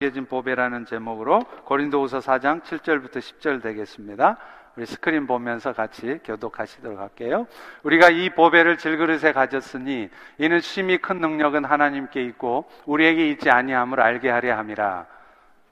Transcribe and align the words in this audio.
예진 0.00 0.26
보배라는 0.26 0.86
제목으로 0.86 1.40
고린도후서 1.64 2.20
4장 2.20 2.62
7절부터 2.62 3.16
10절 3.16 3.60
되겠습니다. 3.60 4.36
우리 4.76 4.86
스크린 4.86 5.26
보면서 5.26 5.72
같이 5.72 6.20
교독하시도록 6.22 7.00
할게요. 7.00 7.48
우리가 7.82 8.08
이 8.08 8.30
보배를 8.30 8.78
질그릇에 8.78 9.32
가졌으니 9.32 10.08
이는 10.38 10.60
심히 10.60 10.98
큰 10.98 11.18
능력은 11.18 11.64
하나님께 11.64 12.22
있고 12.26 12.70
우리에게 12.86 13.28
있지 13.30 13.50
아니함을 13.50 14.00
알게 14.00 14.30
하려 14.30 14.56
함이라. 14.56 15.06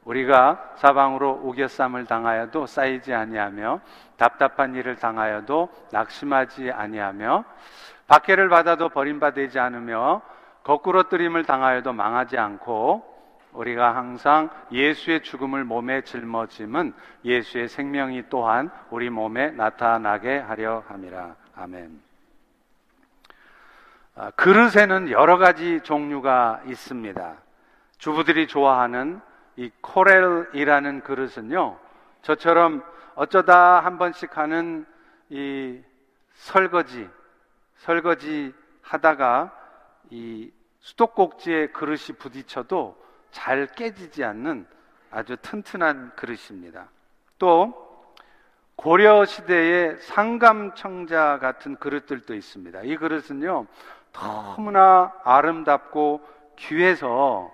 우리가 0.02 0.72
사방으로 0.74 1.42
우겨쌈을 1.44 2.06
당하여도 2.06 2.66
쌓이지 2.66 3.14
아니하며 3.14 3.80
답답한 4.16 4.74
일을 4.74 4.96
당하여도 4.96 5.68
낙심하지 5.92 6.72
아니하며 6.72 7.44
박해를 8.08 8.48
받아도 8.48 8.88
버림받지 8.88 9.56
않으며 9.60 10.20
거꾸로 10.64 11.04
뜨림을 11.04 11.44
당하여도 11.44 11.92
망하지 11.92 12.38
않고 12.38 13.15
우리가 13.56 13.96
항상 13.96 14.50
예수의 14.70 15.22
죽음을 15.22 15.64
몸에 15.64 16.02
짊어짐은 16.02 16.94
예수의 17.24 17.68
생명이 17.68 18.24
또한 18.28 18.70
우리 18.90 19.10
몸에 19.10 19.50
나타나게 19.50 20.38
하려 20.38 20.84
함이라. 20.86 21.34
아멘. 21.56 22.00
아, 24.14 24.30
그릇에는 24.30 25.10
여러 25.10 25.36
가지 25.36 25.80
종류가 25.80 26.62
있습니다. 26.66 27.36
주부들이 27.98 28.46
좋아하는 28.46 29.20
이 29.56 29.70
코렐이라는 29.80 31.00
그릇은요, 31.02 31.78
저처럼 32.22 32.82
어쩌다 33.14 33.80
한 33.80 33.98
번씩 33.98 34.36
하는 34.36 34.86
이 35.28 35.80
설거지, 36.34 37.08
설거지 37.76 38.54
하다가 38.82 39.52
이 40.10 40.50
수도꼭지에 40.80 41.68
그릇이 41.68 42.16
부딪혀도 42.18 43.05
잘 43.36 43.66
깨지지 43.66 44.24
않는 44.24 44.66
아주 45.10 45.36
튼튼한 45.36 46.12
그릇입니다. 46.16 46.88
또 47.38 47.74
고려 48.76 49.26
시대의 49.26 49.98
상감청자 49.98 51.38
같은 51.38 51.76
그릇들도 51.76 52.34
있습니다. 52.34 52.80
이 52.84 52.96
그릇은요, 52.96 53.66
너무나 54.12 55.12
아름답고 55.22 56.26
귀해서 56.56 57.52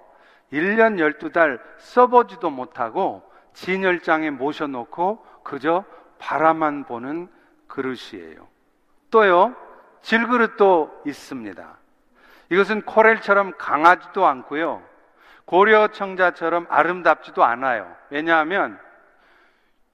1년 0.53 0.99
12달 0.99 1.61
써보지도 1.79 2.51
못하고 2.51 3.29
진열장에 3.53 4.31
모셔놓고 4.31 5.27
그저 5.43 5.85
바라만 6.21 6.85
보는 6.85 7.29
그릇이에요. 7.67 8.47
또요, 9.11 9.57
질그릇도 10.03 11.03
있습니다. 11.07 11.77
이것은 12.51 12.83
코렐처럼 12.83 13.55
강하지도 13.59 14.25
않고요. 14.25 14.92
고려 15.45 15.89
청자처럼 15.89 16.67
아름답지도 16.69 17.45
않아요. 17.45 17.95
왜냐하면 18.11 18.79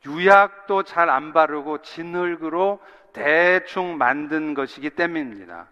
유약도 0.06 0.84
잘 0.84 1.10
안 1.10 1.32
바르고 1.32 1.82
진흙으로 1.82 2.80
대충 3.12 3.98
만든 3.98 4.54
것이기 4.54 4.90
때문입니다. 4.90 5.66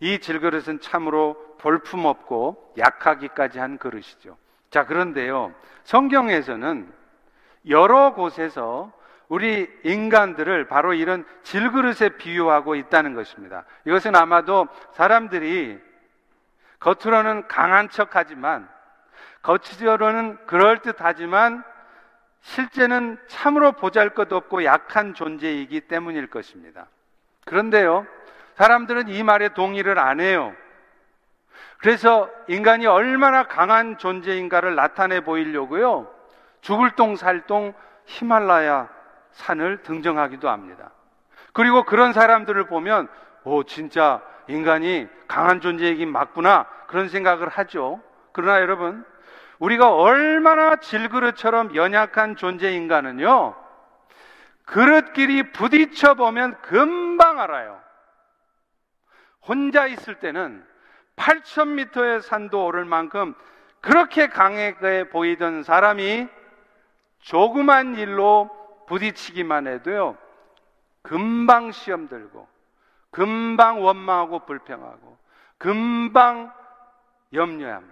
이 0.00 0.18
질그릇은 0.18 0.80
참으로 0.80 1.56
볼품없고 1.58 2.74
약하기까지 2.76 3.58
한 3.58 3.78
그릇이죠. 3.78 4.36
자, 4.70 4.84
그런데요. 4.84 5.54
성경에서는 5.84 6.92
여러 7.68 8.12
곳에서 8.14 8.92
우리 9.28 9.68
인간들을 9.84 10.68
바로 10.68 10.94
이런 10.94 11.24
질그릇에 11.42 12.16
비유하고 12.18 12.74
있다는 12.74 13.14
것입니다. 13.14 13.64
이것은 13.84 14.14
아마도 14.14 14.68
사람들이 14.92 15.80
겉으로는 16.80 17.48
강한 17.48 17.88
척 17.88 18.10
하지만, 18.14 18.68
겉으로는 19.42 20.46
그럴듯하지만, 20.46 21.64
실제는 22.40 23.18
참으로 23.26 23.72
보잘 23.72 24.10
것 24.10 24.32
없고 24.32 24.64
약한 24.64 25.14
존재이기 25.14 25.82
때문일 25.82 26.28
것입니다. 26.28 26.86
그런데요, 27.44 28.06
사람들은 28.54 29.08
이 29.08 29.22
말에 29.22 29.50
동의를 29.50 29.98
안 29.98 30.20
해요. 30.20 30.54
그래서 31.78 32.30
인간이 32.48 32.86
얼마나 32.86 33.44
강한 33.44 33.98
존재인가를 33.98 34.74
나타내 34.74 35.20
보이려고요, 35.20 36.10
죽을 36.60 36.92
똥 36.92 37.16
살똥 37.16 37.74
히말라야 38.06 38.88
산을 39.32 39.82
등정하기도 39.82 40.48
합니다. 40.48 40.90
그리고 41.52 41.84
그런 41.84 42.12
사람들을 42.12 42.66
보면, 42.66 43.08
오, 43.44 43.64
진짜 43.64 44.22
인간이 44.48 45.08
강한 45.26 45.60
존재이긴 45.60 46.10
맞구나. 46.10 46.66
그런 46.86 47.08
생각을 47.08 47.48
하죠. 47.48 48.00
그러나 48.32 48.60
여러분, 48.60 49.04
우리가 49.58 49.94
얼마나 49.94 50.76
질그릇처럼 50.76 51.74
연약한 51.74 52.36
존재인가는요, 52.36 53.54
그릇끼리 54.64 55.52
부딪혀 55.52 56.14
보면 56.14 56.60
금방 56.60 57.40
알아요. 57.40 57.80
혼자 59.46 59.86
있을 59.86 60.16
때는 60.16 60.64
8,000m의 61.16 62.20
산도 62.20 62.66
오를 62.66 62.84
만큼 62.84 63.34
그렇게 63.80 64.26
강하게 64.26 65.08
보이던 65.08 65.62
사람이 65.62 66.28
조그만 67.20 67.96
일로 67.96 68.50
부딪히기만 68.88 69.66
해도요, 69.66 70.16
금방 71.02 71.72
시험 71.72 72.08
들고, 72.08 72.48
금방 73.10 73.82
원망하고 73.82 74.40
불평하고 74.46 75.16
금방 75.58 76.52
염려하며 77.32 77.86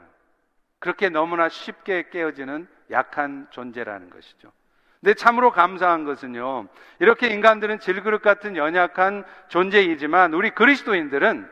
그렇게 0.78 1.08
너무나 1.08 1.48
쉽게 1.48 2.10
깨어지는 2.10 2.68
약한 2.90 3.46
존재라는 3.50 4.10
것이죠. 4.10 4.52
근데 5.00 5.14
참으로 5.14 5.50
감사한 5.50 6.04
것은요, 6.04 6.66
이렇게 6.98 7.28
인간들은 7.28 7.78
질그릇 7.78 8.22
같은 8.22 8.56
연약한 8.56 9.24
존재이지만 9.48 10.32
우리 10.32 10.50
그리스도인들은 10.50 11.50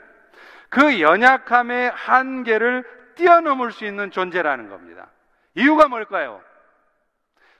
그 0.71 1.01
연약함의 1.01 1.91
한계를 1.91 2.85
뛰어넘을 3.15 3.73
수 3.73 3.85
있는 3.85 4.11
존재라는 4.11 4.71
겁니다. 4.71 5.09
이유가 5.55 5.89
뭘까요? 5.89 6.41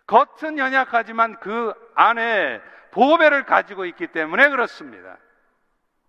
겉은 0.07 0.57
연약하지만 0.57 1.39
그 1.41 1.75
안에 1.95 2.61
보배를 2.93 3.45
가지고 3.45 3.85
있기 3.85 4.07
때문에 4.09 4.49
그렇습니다. 4.49 5.19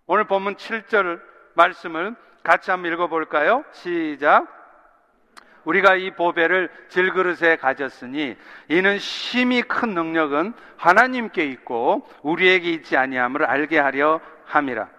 오늘 0.06 0.24
본문 0.24 0.56
7절 0.56 1.20
말씀을 1.54 2.14
같이 2.42 2.70
한번 2.70 2.92
읽어볼까요? 2.92 3.64
시작. 3.72 4.46
우리가 5.64 5.94
이 5.94 6.10
보배를 6.10 6.68
질그릇에 6.90 7.56
가졌으니 7.56 8.36
이는 8.68 8.98
심히 8.98 9.62
큰 9.62 9.94
능력은 9.94 10.52
하나님께 10.76 11.46
있고 11.46 12.06
우리에게 12.20 12.70
있지 12.70 12.98
아니함을 12.98 13.46
알게 13.46 13.78
하려 13.78 14.20
함이라. 14.44 14.90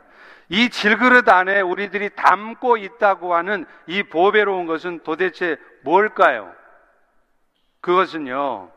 이 0.50 0.70
질그릇 0.70 1.30
안에 1.30 1.62
우리들이 1.62 2.10
담고 2.16 2.78
있다고 2.78 3.36
하는 3.36 3.66
이 3.86 4.02
보배로운 4.02 4.66
것은 4.66 5.02
도대체 5.04 5.58
뭘까요? 5.84 6.52
그것은요, 7.82 8.72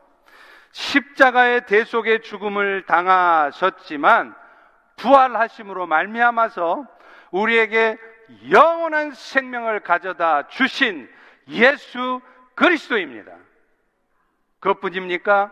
십자가의 0.71 1.65
대속의 1.65 2.21
죽음을 2.21 2.85
당하셨지만 2.85 4.35
부활하심으로 4.99 5.87
말미암아서 5.87 6.85
우리에게 7.31 7.97
영원한 8.51 9.11
생명을 9.11 9.79
가져다 9.81 10.47
주신 10.47 11.09
예수 11.47 12.21
그리스도입니다. 12.55 13.31
그것뿐입니까? 14.59 15.51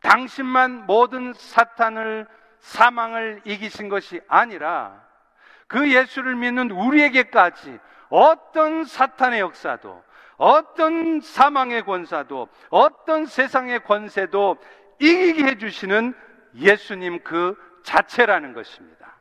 당신만 0.00 0.86
모든 0.86 1.32
사탄을 1.32 2.26
사망을 2.58 3.40
이기신 3.44 3.88
것이 3.88 4.20
아니라 4.28 5.02
그 5.66 5.90
예수를 5.90 6.36
믿는 6.36 6.70
우리에게까지 6.70 7.78
어떤 8.08 8.84
사탄의 8.84 9.40
역사도 9.40 10.02
어떤 10.36 11.20
사망의 11.20 11.84
권사도 11.84 12.48
어떤 12.68 13.26
세상의 13.26 13.84
권세도 13.84 14.56
이기게 14.98 15.44
해주시는 15.44 16.14
예수님 16.56 17.22
그 17.22 17.56
자체라는 17.82 18.54
것입니다. 18.54 19.14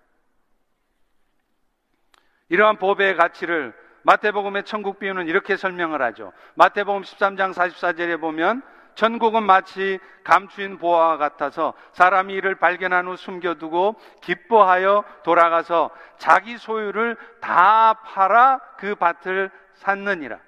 이러한 2.49 2.77
보배의 2.77 3.15
가치를 3.15 3.73
마태복음의 4.03 4.65
천국 4.65 4.99
비유는 4.99 5.27
이렇게 5.27 5.55
설명을 5.55 6.01
하죠. 6.01 6.33
마태복음 6.55 7.03
13장 7.03 7.53
44절에 7.53 8.19
보면 8.19 8.61
천국은 8.95 9.43
마치 9.43 9.99
감추인 10.23 10.77
보화와 10.77 11.17
같아서 11.17 11.73
사람이 11.93 12.33
이를 12.33 12.55
발견한 12.55 13.07
후 13.07 13.15
숨겨두고 13.15 13.95
기뻐하여 14.21 15.03
돌아가서 15.23 15.91
자기 16.17 16.57
소유를 16.57 17.15
다 17.39 17.93
팔아 18.05 18.59
그 18.77 18.95
밭을 18.95 19.49
샀느니라. 19.75 20.39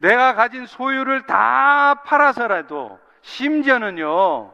내가 0.00 0.34
가진 0.34 0.66
소유를 0.66 1.26
다 1.26 2.02
팔아서라도 2.02 2.98
심지어는요, 3.22 4.52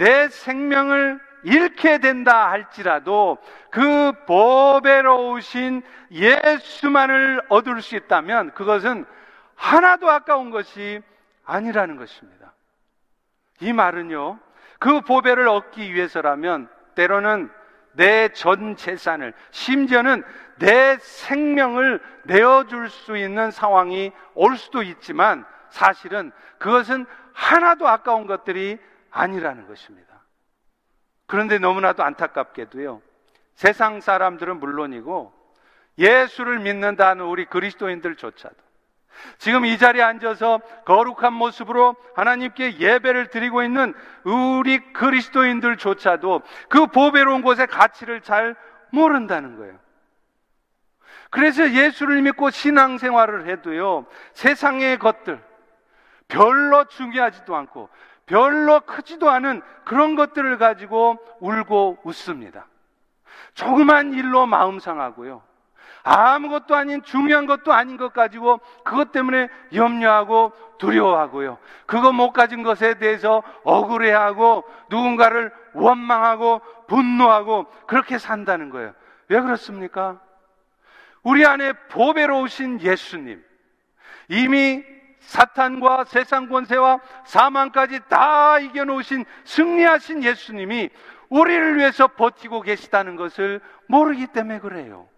내 0.00 0.28
생명을 0.28 1.20
잃게 1.42 1.98
된다 1.98 2.50
할지라도 2.50 3.36
그 3.70 4.12
보배로우신 4.26 5.82
예수만을 6.10 7.42
얻을 7.50 7.82
수 7.82 7.96
있다면 7.96 8.54
그것은 8.54 9.04
하나도 9.56 10.10
아까운 10.10 10.50
것이 10.50 11.02
아니라는 11.44 11.96
것입니다. 11.96 12.54
이 13.60 13.74
말은요, 13.74 14.38
그 14.78 15.02
보배를 15.02 15.46
얻기 15.48 15.92
위해서라면 15.92 16.70
때로는 16.94 17.50
내 17.92 18.28
전 18.28 18.76
재산을, 18.76 19.34
심지어는 19.50 20.24
내 20.60 20.96
생명을 20.96 22.00
내어줄 22.24 22.88
수 22.88 23.18
있는 23.18 23.50
상황이 23.50 24.12
올 24.34 24.56
수도 24.56 24.82
있지만 24.82 25.44
사실은 25.68 26.32
그것은 26.58 27.04
하나도 27.34 27.86
아까운 27.86 28.26
것들이 28.26 28.78
아니라는 29.10 29.66
것입니다. 29.66 30.20
그런데 31.26 31.58
너무나도 31.58 32.02
안타깝게도요, 32.02 33.02
세상 33.54 34.00
사람들은 34.00 34.58
물론이고 34.58 35.32
예수를 35.98 36.60
믿는다는 36.60 37.24
우리 37.24 37.44
그리스도인들조차도 37.44 38.56
지금 39.38 39.64
이 39.64 39.76
자리에 39.76 40.02
앉아서 40.02 40.60
거룩한 40.86 41.32
모습으로 41.32 41.94
하나님께 42.16 42.78
예배를 42.78 43.28
드리고 43.28 43.62
있는 43.62 43.94
우리 44.24 44.92
그리스도인들조차도 44.92 46.42
그 46.68 46.86
보배로운 46.86 47.42
곳의 47.42 47.66
가치를 47.66 48.22
잘 48.22 48.56
모른다는 48.90 49.56
거예요. 49.56 49.78
그래서 51.30 51.70
예수를 51.70 52.22
믿고 52.22 52.50
신앙생활을 52.50 53.46
해도요, 53.46 54.06
세상의 54.32 54.98
것들, 54.98 55.40
별로 56.26 56.84
중요하지도 56.84 57.54
않고, 57.54 57.88
별로 58.30 58.78
크지도 58.82 59.28
않은 59.28 59.60
그런 59.84 60.14
것들을 60.14 60.56
가지고 60.56 61.18
울고 61.40 61.98
웃습니다. 62.04 62.68
조그만 63.54 64.14
일로 64.14 64.46
마음 64.46 64.78
상하고요. 64.78 65.42
아무것도 66.04 66.76
아닌 66.76 67.02
중요한 67.02 67.46
것도 67.46 67.72
아닌 67.72 67.96
것 67.96 68.12
가지고 68.12 68.60
그것 68.84 69.10
때문에 69.10 69.48
염려하고 69.74 70.52
두려워하고요. 70.78 71.58
그거 71.86 72.12
못 72.12 72.30
가진 72.30 72.62
것에 72.62 72.94
대해서 72.94 73.42
억울해하고 73.64 74.64
누군가를 74.90 75.52
원망하고 75.74 76.60
분노하고 76.86 77.66
그렇게 77.88 78.16
산다는 78.18 78.70
거예요. 78.70 78.94
왜 79.26 79.40
그렇습니까? 79.40 80.20
우리 81.24 81.44
안에 81.44 81.72
보배로우신 81.88 82.80
예수님, 82.80 83.44
이미 84.28 84.84
사탄과 85.20 86.04
세상 86.04 86.48
권세와 86.48 86.98
사망까지 87.24 88.00
다 88.08 88.58
이겨놓으신 88.58 89.24
승리하신 89.44 90.24
예수님이 90.24 90.90
우리를 91.28 91.76
위해서 91.76 92.08
버티고 92.08 92.62
계시다는 92.62 93.16
것을 93.16 93.60
모르기 93.86 94.26
때문에 94.26 94.58
그래요. 94.58 95.08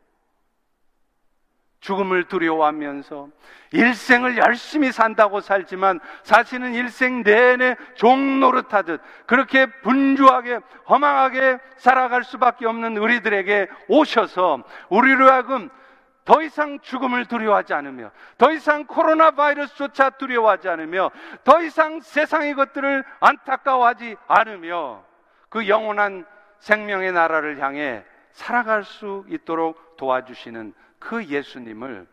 죽음을 1.81 2.25
두려워하면서 2.25 3.29
일생을 3.73 4.39
열심히 4.39 4.93
산다고 4.93 5.41
살지만 5.41 5.99
사실은 6.23 6.75
일생 6.75 7.25
내내 7.25 7.77
종노릇하듯 7.97 9.01
그렇게 9.27 9.67
분주하게 9.67 10.61
허망하게 10.89 11.59
살아갈 11.79 12.23
수밖에 12.23 12.67
없는 12.67 12.97
우리들에게 12.99 13.69
오셔서 13.89 14.63
우리로 14.91 15.29
하여금 15.29 15.71
더 16.25 16.41
이상 16.43 16.79
죽음을 16.81 17.27
두려워하지 17.27 17.75
않으며 17.75 18.11
더 18.39 18.53
이상 18.53 18.87
코로나 18.87 19.33
바이러스조차 19.33 20.11
두려워하지 20.11 20.69
않으며 20.69 21.11
더 21.43 21.63
이상 21.63 22.01
세상의 22.01 22.55
것들을 22.55 23.05
안타까워하지 23.21 24.17
않으며 24.29 25.05
그 25.49 25.69
영원한 25.69 26.25
생명의 26.61 27.13
나라를 27.13 27.61
향해 27.61 28.05
살아갈 28.31 28.85
수 28.85 29.25
있도록 29.29 29.97
도와주시는 29.97 30.75
그 30.99 31.25
예수님을 31.25 32.07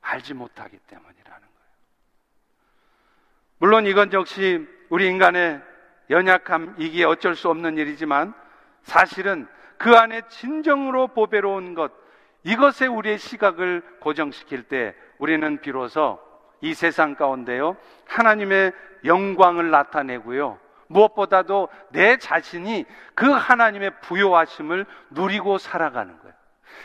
알지 0.00 0.34
못하기 0.34 0.78
때문이라는 0.86 1.24
거예요. 1.24 1.50
물론 3.58 3.86
이건 3.86 4.12
역시 4.12 4.66
우리 4.88 5.08
인간의 5.08 5.60
연약함이기에 6.08 7.04
어쩔 7.04 7.34
수 7.34 7.50
없는 7.50 7.78
일이지만 7.78 8.32
사실은 8.82 9.46
그 9.76 9.96
안에 9.96 10.22
진정으로 10.28 11.08
보배로운 11.08 11.74
것, 11.74 11.92
이것에 12.42 12.86
우리의 12.86 13.18
시각을 13.18 13.82
고정시킬 14.00 14.64
때 14.64 14.94
우리는 15.18 15.60
비로소 15.60 16.18
이 16.60 16.74
세상 16.74 17.14
가운데요, 17.14 17.76
하나님의 18.06 18.72
영광을 19.04 19.70
나타내고요, 19.70 20.58
무엇보다도 20.88 21.68
내 21.90 22.16
자신이 22.18 22.84
그 23.14 23.30
하나님의 23.30 24.00
부요하심을 24.00 24.86
누리고 25.10 25.58
살아가는 25.58 26.18
거예요. 26.18 26.34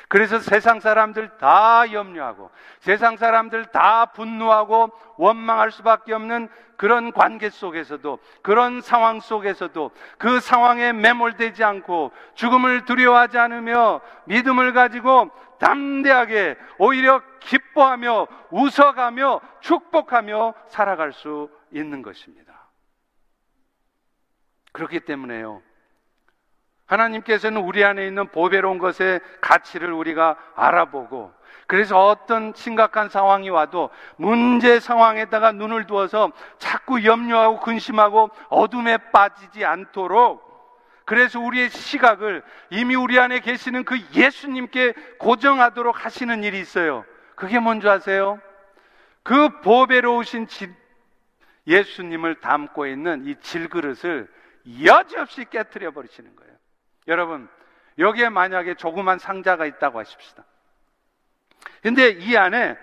그래서 0.08 0.40
세상 0.40 0.80
사람들 0.80 1.38
다 1.38 1.92
염려하고 1.92 2.52
세상 2.80 3.18
사람들 3.18 3.66
다 3.66 4.08
분노하고 4.08 4.92
원망할 5.18 5.72
수밖에 5.72 6.14
없는 6.14 6.50
그런 6.78 7.12
관계 7.12 7.50
속에서도 7.50 8.20
그런 8.42 8.82
상황 8.82 9.20
속에서도 9.20 9.92
그 10.18 10.40
상황에 10.40 10.94
매몰되지 10.94 11.64
않고 11.64 12.12
죽음을 12.36 12.86
두려워하지 12.86 13.38
않으며 13.38 14.02
믿음을 14.26 14.74
가지고 14.74 15.32
담대하게 15.60 16.58
오히려 16.78 17.22
기뻐하며 17.40 18.28
웃어가며 18.52 19.42
축복하며 19.62 20.54
살아갈 20.68 21.14
수 21.14 21.50
있는 21.72 22.02
것입니다. 22.02 22.70
그렇기 24.72 25.02
때문에요. 25.02 25.62
하나님께서는 26.86 27.62
우리 27.62 27.84
안에 27.84 28.06
있는 28.06 28.28
보배로운 28.28 28.78
것의 28.78 29.20
가치를 29.42 29.92
우리가 29.92 30.38
알아보고 30.56 31.34
그래서 31.68 32.08
어떤 32.08 32.54
심각한 32.56 33.10
상황이 33.10 33.50
와도 33.50 33.90
문제 34.18 34.80
상황에다가 34.80 35.52
눈을 35.52 35.88
두어서 35.88 36.32
자꾸 36.60 37.04
염려하고 37.04 37.60
근심하고 37.60 38.30
어둠에 38.50 38.98
빠지지 39.12 39.66
않도록 39.66 40.46
그래서 41.06 41.40
우리의 41.40 41.70
시각을 41.70 42.44
이미 42.72 42.96
우리 42.96 43.20
안에 43.20 43.40
계시는 43.40 43.84
그 43.84 44.00
예수님께 44.14 44.94
고정하도록 45.20 46.04
하시는 46.04 46.44
일이 46.44 46.60
있어요. 46.60 47.06
그게 47.36 47.60
뭔지 47.60 47.88
아세요? 47.88 48.40
그 49.22 49.62
보배로우신 49.62 50.48
예수님을 51.68 52.42
담고 52.42 52.88
있는 52.88 53.26
이 53.26 53.36
질그릇을 53.40 54.28
여지없이 54.84 55.46
깨뜨려 55.50 55.92
버리시는 55.92 56.36
거예요. 56.36 56.55
여러분, 57.08 57.48
여기에 57.98 58.30
만약에 58.30 58.76
조그만 58.76 59.20
상자가 59.20 59.66
있다고 59.66 60.00
하십시다. 60.00 60.44
근데 61.82 62.10
이 62.10 62.36
안에 62.36 62.78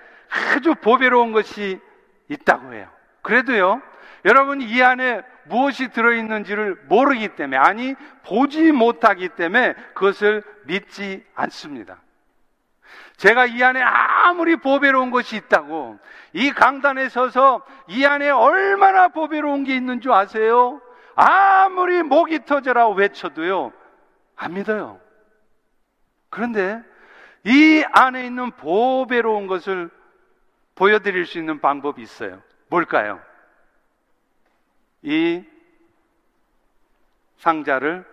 아주 0.57 0.75
보배로운 0.75 1.33
것이 1.33 1.81
있다고 2.29 2.73
해요. 2.73 2.89
그래도요, 3.23 3.83
여러분 4.25 4.61
이 4.61 4.83
안에 4.83 5.23
무엇이 5.45 5.89
들어있는지를 5.89 6.85
모르기 6.89 7.29
때문에, 7.31 7.57
아니, 7.57 7.95
보지 8.25 8.73
못하기 8.73 9.31
때문에 9.31 9.75
그것을 9.95 10.43
믿지 10.65 11.25
않습니다. 11.35 12.01
제가 13.17 13.47
이 13.47 13.63
안에 13.63 13.83
아무리 13.83 14.57
보배로운 14.57 15.11
것이 15.11 15.37
있다고, 15.37 15.99
이 16.33 16.51
강단에 16.53 17.09
서서 17.09 17.65
이 17.89 18.05
안에 18.05 18.31
얼마나 18.31 19.09
보배로운 19.09 19.65
게 19.65 19.75
있는 19.75 20.01
줄 20.01 20.13
아세요? 20.13 20.81
아무리 21.15 22.03
목이 22.03 22.45
터져라 22.45 22.89
외쳐도요, 22.89 23.73
안 24.43 24.55
믿어요. 24.55 25.01
그런데 26.29 26.83
이 27.45 27.85
안에 27.93 28.27
있는 28.27 28.51
보배로운 28.53 29.47
것을 29.47 29.89
보여드릴 30.75 31.27
수 31.27 31.39
있는 31.39 31.61
방법이 31.61 32.03
있어요. 32.03 32.43
뭘까요? 32.67 33.21
이 35.03 35.45
상자를 37.37 38.05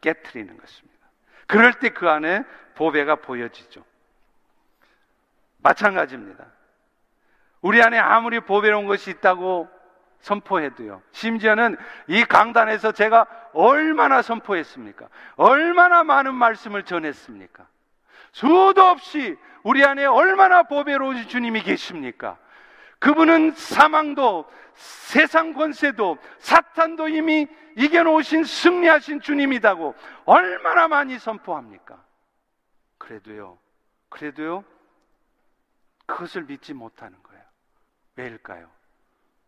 깨뜨리는 0.00 0.56
것입니다. 0.56 0.98
그럴 1.46 1.74
때 1.74 1.90
그 1.90 2.08
안에 2.08 2.44
보배가 2.74 3.16
보여지죠. 3.16 3.84
마찬가지입니다. 5.58 6.46
우리 7.60 7.82
안에 7.82 7.98
아무리 7.98 8.40
보배로운 8.40 8.86
것이 8.86 9.10
있다고 9.10 9.68
선포해도요. 10.22 11.02
심지어는 11.12 11.76
이 12.06 12.24
강단에서 12.24 12.92
제가 12.92 13.26
얼마나 13.52 14.22
선포했습니까? 14.22 15.08
얼마나 15.36 16.02
많은 16.04 16.34
말씀을 16.34 16.84
전했습니까? 16.84 17.66
수도 18.32 18.82
없이 18.82 19.36
우리 19.62 19.84
안에 19.84 20.04
얼마나 20.06 20.62
보배로운 20.62 21.28
주님이 21.28 21.62
계십니까? 21.62 22.38
그분은 22.98 23.52
사망도 23.52 24.50
세상 24.74 25.52
권세도 25.52 26.18
사탄도 26.38 27.08
이미 27.08 27.46
이겨놓으신 27.76 28.44
승리하신 28.44 29.20
주님이다고 29.20 29.94
얼마나 30.24 30.88
많이 30.88 31.18
선포합니까? 31.18 32.02
그래도요, 32.98 33.58
그래도요, 34.08 34.64
그것을 36.06 36.44
믿지 36.44 36.72
못하는 36.72 37.20
거예요. 37.22 37.42
왜일까요? 38.16 38.70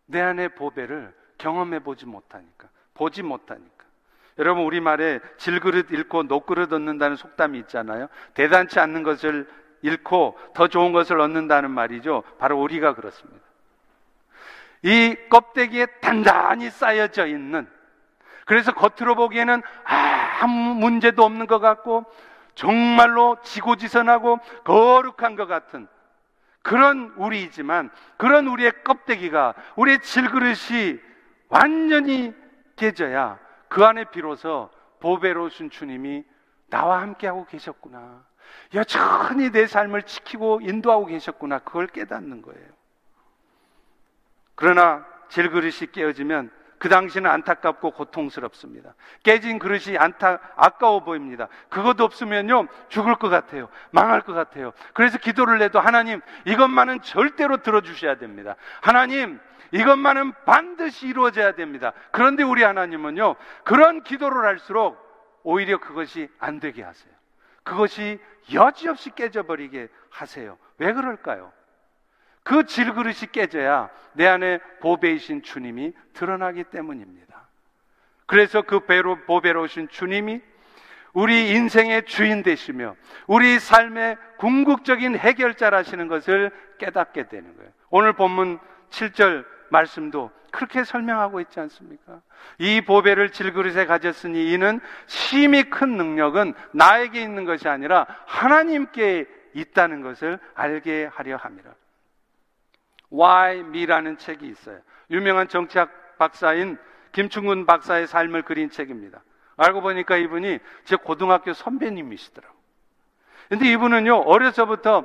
내 0.07 0.21
안의 0.21 0.51
보배를 0.51 1.15
경험해 1.39 1.81
보지 1.81 2.07
못하니까, 2.07 2.69
보지 2.95 3.23
못하니까. 3.23 3.85
여러분, 4.39 4.65
우리말에 4.65 5.21
질그릇 5.39 5.91
잃고 5.91 6.25
녹그릇 6.25 6.73
얻는다는 6.73 7.17
속담이 7.17 7.59
있잖아요. 7.61 8.09
대단치 8.35 8.81
않는 8.81 9.03
것을 9.03 9.49
잃고 9.83 10.39
더 10.55 10.67
좋은 10.69 10.93
것을 10.93 11.21
얻는다는 11.21 11.71
말이죠. 11.71 12.23
바로 12.39 12.61
우리가 12.61 12.95
그렇습니다. 12.95 13.45
이 14.83 15.17
껍데기에 15.31 15.87
단단히 16.01 16.71
쌓여져 16.71 17.27
있는 17.27 17.67
그래서 18.45 18.73
겉으로 18.73 19.15
보기에는 19.15 19.63
아무 19.85 20.75
문제도 20.75 21.25
없는 21.25 21.47
것 21.47 21.59
같고 21.59 22.05
정말로 22.55 23.37
지고지선하고 23.43 24.39
거룩한 24.65 25.37
것 25.37 25.47
같은 25.47 25.89
그런 26.65 27.13
우리이지만 27.19 27.91
그런 28.17 28.49
우리의 28.49 28.73
껍데기가 28.85 29.55
우리의 29.77 30.01
질그릇이 30.01 30.99
완전히 31.51 32.33
깨져야 32.77 33.39
그 33.69 33.85
안에 33.85 34.05
비로소 34.05 34.71
보배로우신 35.01 35.69
주님이 35.69 36.25
나와 36.71 37.03
함께하고 37.03 37.45
계셨구나. 37.45 38.25
여전히 38.73 39.51
내 39.51 39.67
삶을 39.67 40.05
지키고 40.05 40.61
인도하고 40.63 41.05
계셨구나. 41.05 41.59
그걸 41.59 41.87
깨닫는 41.87 42.41
거예요. 42.41 42.67
그러나 44.55 45.07
질그릇이 45.29 45.93
깨어지면 45.93 46.51
그 46.85 46.91
당시는 46.91 47.31
안타깝고 47.31 47.93
고통스럽습니다. 47.93 48.95
깨진 49.23 49.59
그릇이 49.59 49.97
안타, 49.97 50.39
아까워 50.55 51.03
보입니다. 51.03 51.49
그것도 51.71 52.05
없으면요, 52.05 52.67
죽을 52.91 53.15
것 53.15 53.31
같아요. 53.31 53.71
망할 53.91 54.21
것 54.21 54.35
같아요. 54.35 54.75
그래서 54.93 55.17
기도를 55.17 55.63
해도 55.63 55.81
하나님, 55.81 56.21
이것만은 56.45 57.01
절대로 57.01 57.63
들어주셔야 57.63 58.17
됩니다. 58.17 58.57
하나님, 58.83 59.41
이것만은 59.73 60.35
반드시 60.45 61.07
이루어져야 61.07 61.53
됩니다. 61.53 61.95
그런데 62.11 62.43
우리 62.43 62.63
하나님은요, 62.63 63.37
그런 63.65 64.03
기도를 64.03 64.45
할수록 64.45 64.99
오히려 65.43 65.79
그것이 65.79 66.29
안 66.39 66.61
되게 66.61 66.83
하세요. 66.83 67.15
그것이 67.63 68.21
여지없이 68.53 69.09
깨져버리게 69.15 69.89
하세요. 70.11 70.59
왜 70.77 70.93
그럴까요? 70.93 71.51
그 72.45 72.67
질그릇이 72.67 73.33
깨져야 73.33 73.91
내 74.13 74.29
안에 74.29 74.61
보배이신 74.81 75.43
주님이 75.43 75.93
드러나기 76.13 76.63
때문입니다. 76.65 77.49
그래서 78.27 78.63
그 78.63 78.81
배로 78.81 79.17
보배로우신 79.25 79.89
주님이 79.89 80.41
우리 81.15 81.51
인생의 81.51 82.05
주인 82.05 82.43
되시며 82.43 82.97
우리 83.27 83.59
삶의 83.59 84.19
궁극적인 84.39 85.17
해결자라시는 85.17 86.09
것을 86.09 86.51
깨닫게 86.79 87.29
되는 87.29 87.57
거예요. 87.57 87.71
오늘 87.91 88.13
본문 88.13 88.59
7절 88.91 89.45
말씀도 89.71 90.31
그렇게 90.51 90.85
설명하고 90.85 91.41
있지 91.41 91.59
않습니까? 91.61 92.21
이 92.59 92.81
보배를 92.81 93.31
질그릇에 93.31 93.87
가졌으니 93.87 94.53
이는 94.53 94.81
심히 95.07 95.65
큰 95.65 95.97
능력은 95.97 96.55
나에게 96.73 97.21
있는 97.21 97.45
것이 97.45 97.69
아니라 97.69 98.07
하나님께 98.27 99.27
있다는 99.55 100.03
것을 100.03 100.39
알게 100.55 101.07
하려 101.13 101.37
함이라. 101.37 101.71
Why 103.15 103.59
Me라는 103.61 104.19
책이 104.19 104.47
있어요. 104.47 104.81
유명한 105.11 105.49
정치학 105.49 106.19
박사인 106.19 106.79
김충근 107.13 107.67
박사의 107.67 108.07
삶을 108.09 108.43
그린 108.43 108.71
책입니다. 108.71 109.23
알고 109.57 109.83
보니까 109.83 110.17
이분이 110.17 110.59
제 110.85 110.97
고등학교 110.97 111.53
선배님이시더라고요. 111.53 112.59
근데 113.49 113.71
이분은요, 113.71 114.23
어려서부터 114.23 115.05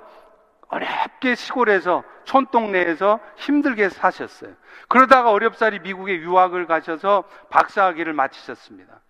어렵게 0.70 1.36
시골에서 1.36 2.04
촌동네에서 2.26 3.20
힘들게 3.36 3.90
사셨어요. 3.90 4.54
그러다가 4.88 5.32
어렵사리 5.32 5.80
미국에 5.80 6.16
유학을 6.16 6.68
가셔서 6.68 7.24
박사학위를 7.50 8.14
마치셨습니다. 8.14 9.02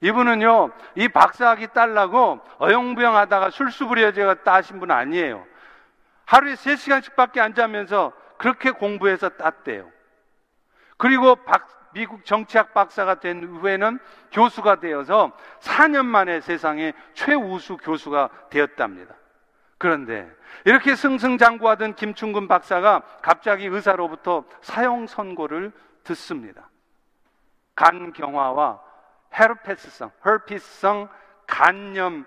이분은요, 0.00 0.72
이 0.96 1.08
박사학위 1.08 1.68
딸라고 1.68 2.40
어영부영 2.58 3.16
하다가 3.16 3.50
술수부려져 3.50 4.34
따신 4.42 4.80
분 4.80 4.90
아니에요. 4.90 5.46
하루에 6.26 6.54
3시간씩밖에 6.54 7.38
안 7.38 7.54
자면서 7.54 8.12
그렇게 8.42 8.72
공부해서 8.72 9.28
땄대요. 9.28 9.88
그리고 10.96 11.36
박, 11.36 11.92
미국 11.92 12.24
정치학 12.24 12.74
박사가 12.74 13.20
된 13.20 13.44
후에는 13.44 14.00
교수가 14.32 14.80
되어서 14.80 15.30
4년 15.60 16.06
만에 16.06 16.40
세상에 16.40 16.92
최우수 17.14 17.76
교수가 17.76 18.30
되었답니다. 18.50 19.14
그런데 19.78 20.28
이렇게 20.64 20.96
승승장구하던 20.96 21.94
김충근 21.94 22.48
박사가 22.48 23.02
갑자기 23.22 23.66
의사로부터 23.66 24.44
사형 24.60 25.06
선고를 25.06 25.70
듣습니다. 26.02 26.68
간 27.76 28.12
경화와 28.12 28.80
헤르페스성, 29.38 30.10
헐피스성 30.24 31.08
간염에 31.46 32.24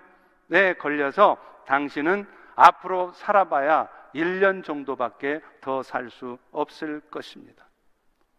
걸려서 0.78 1.36
당신은 1.66 2.26
앞으로 2.54 3.12
살아봐야 3.12 3.88
1년 4.16 4.64
정도밖에 4.64 5.40
더 5.60 5.82
살 5.82 6.10
수 6.10 6.38
없을 6.50 7.00
것입니다. 7.10 7.66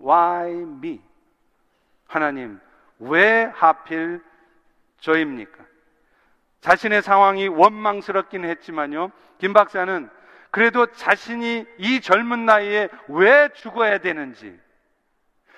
Why 0.01 0.51
me? 0.51 1.01
하나님, 2.07 2.60
왜 3.00 3.43
하필 3.43 4.22
저입니까? 5.00 5.65
자신의 6.62 7.01
상황이 7.01 7.48
원망스럽긴 7.48 8.46
했지만요. 8.46 9.12
김 9.38 9.53
박사는 9.53 10.10
그래도 10.51 10.88
자신이 10.88 11.65
이 11.77 12.01
젊은 12.01 12.46
나이에 12.46 12.89
왜 13.10 13.50
죽어야 13.53 14.00
되는지 14.00 14.60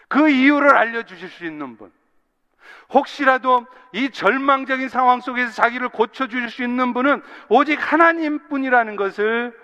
그 0.08 0.30
이유를 0.30 0.76
알려주실 0.76 1.30
수 1.30 1.46
있는 1.46 1.78
분. 1.78 1.92
혹시라도 2.92 3.66
이 3.94 4.10
절망적인 4.10 4.90
상황 4.90 5.22
속에서 5.22 5.52
자기를 5.52 5.90
고쳐주실 5.90 6.50
수 6.50 6.64
있는 6.64 6.94
분은 6.94 7.22
오직 7.48 7.76
하나님 7.76 8.48
뿐이라는 8.50 8.96
것을 8.96 9.58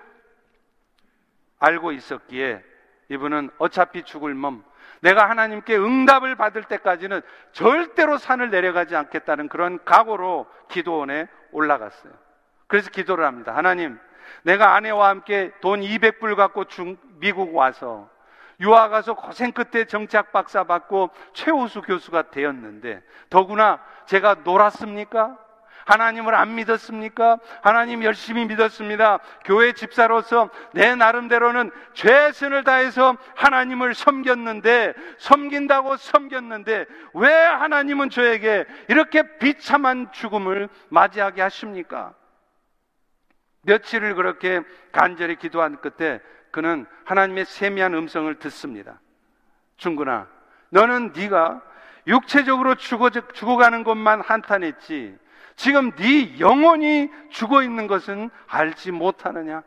알고 1.59 1.91
있었기에 1.91 2.63
이분은 3.09 3.51
어차피 3.57 4.03
죽을 4.03 4.33
몸, 4.33 4.63
내가 5.01 5.29
하나님께 5.29 5.77
응답을 5.77 6.35
받을 6.35 6.63
때까지는 6.63 7.21
절대로 7.51 8.17
산을 8.17 8.49
내려가지 8.49 8.95
않겠다는 8.95 9.49
그런 9.49 9.83
각오로 9.85 10.47
기도원에 10.69 11.27
올라갔어요. 11.51 12.11
그래서 12.67 12.89
기도를 12.89 13.25
합니다. 13.25 13.55
하나님, 13.55 13.99
내가 14.43 14.75
아내와 14.75 15.09
함께 15.09 15.51
돈 15.61 15.81
200불 15.81 16.35
갖고 16.35 16.65
중, 16.65 16.97
미국 17.19 17.55
와서 17.55 18.09
유학 18.59 18.89
가서 18.89 19.15
고생 19.15 19.51
끝에 19.51 19.85
정치학 19.85 20.31
박사 20.31 20.63
받고 20.63 21.09
최우수 21.33 21.81
교수가 21.81 22.31
되었는데 22.31 23.03
더구나 23.29 23.83
제가 24.05 24.37
놀았습니까? 24.43 25.37
하나님을 25.85 26.35
안 26.35 26.55
믿었습니까? 26.55 27.39
하나님 27.61 28.03
열심히 28.03 28.45
믿었습니다. 28.45 29.19
교회 29.45 29.71
집사로서 29.71 30.49
내 30.73 30.95
나름대로는 30.95 31.71
최선을 31.93 32.63
다해서 32.63 33.15
하나님을 33.35 33.93
섬겼는데, 33.93 34.93
섬긴다고 35.19 35.95
섬겼는데, 35.97 36.85
왜 37.13 37.31
하나님은 37.33 38.09
저에게 38.09 38.65
이렇게 38.89 39.37
비참한 39.37 40.11
죽음을 40.11 40.69
맞이하게 40.89 41.41
하십니까? 41.43 42.13
며칠을 43.61 44.15
그렇게 44.15 44.61
간절히 44.91 45.37
기도한 45.37 45.77
끝에 45.81 46.19
그는 46.51 46.85
하나님의 47.05 47.45
세미한 47.45 47.93
음성을 47.93 48.33
듣습니다. 48.39 48.99
중구나, 49.77 50.27
너는 50.69 51.13
네가 51.15 51.61
육체적으로 52.07 52.75
죽어, 52.75 53.09
죽어가는 53.09 53.83
것만 53.83 54.21
한탄했지 54.21 55.17
지금 55.55 55.91
네 55.91 56.39
영혼이 56.39 57.09
죽어 57.29 57.63
있는 57.63 57.87
것은 57.87 58.29
알지 58.47 58.91
못하느냐? 58.91 59.63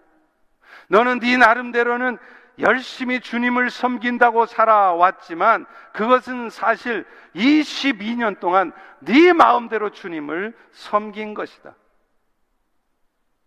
너는 0.88 1.20
네 1.20 1.37
나름대로는 1.37 2.18
열심히 2.58 3.20
주님을 3.20 3.70
섬긴다고 3.70 4.47
살아왔지만 4.47 5.66
그것은 5.92 6.50
사실 6.50 7.06
22년 7.35 8.40
동안 8.40 8.73
네 9.00 9.32
마음대로 9.32 9.90
주님을 9.90 10.56
섬긴 10.73 11.35
것이다. 11.35 11.75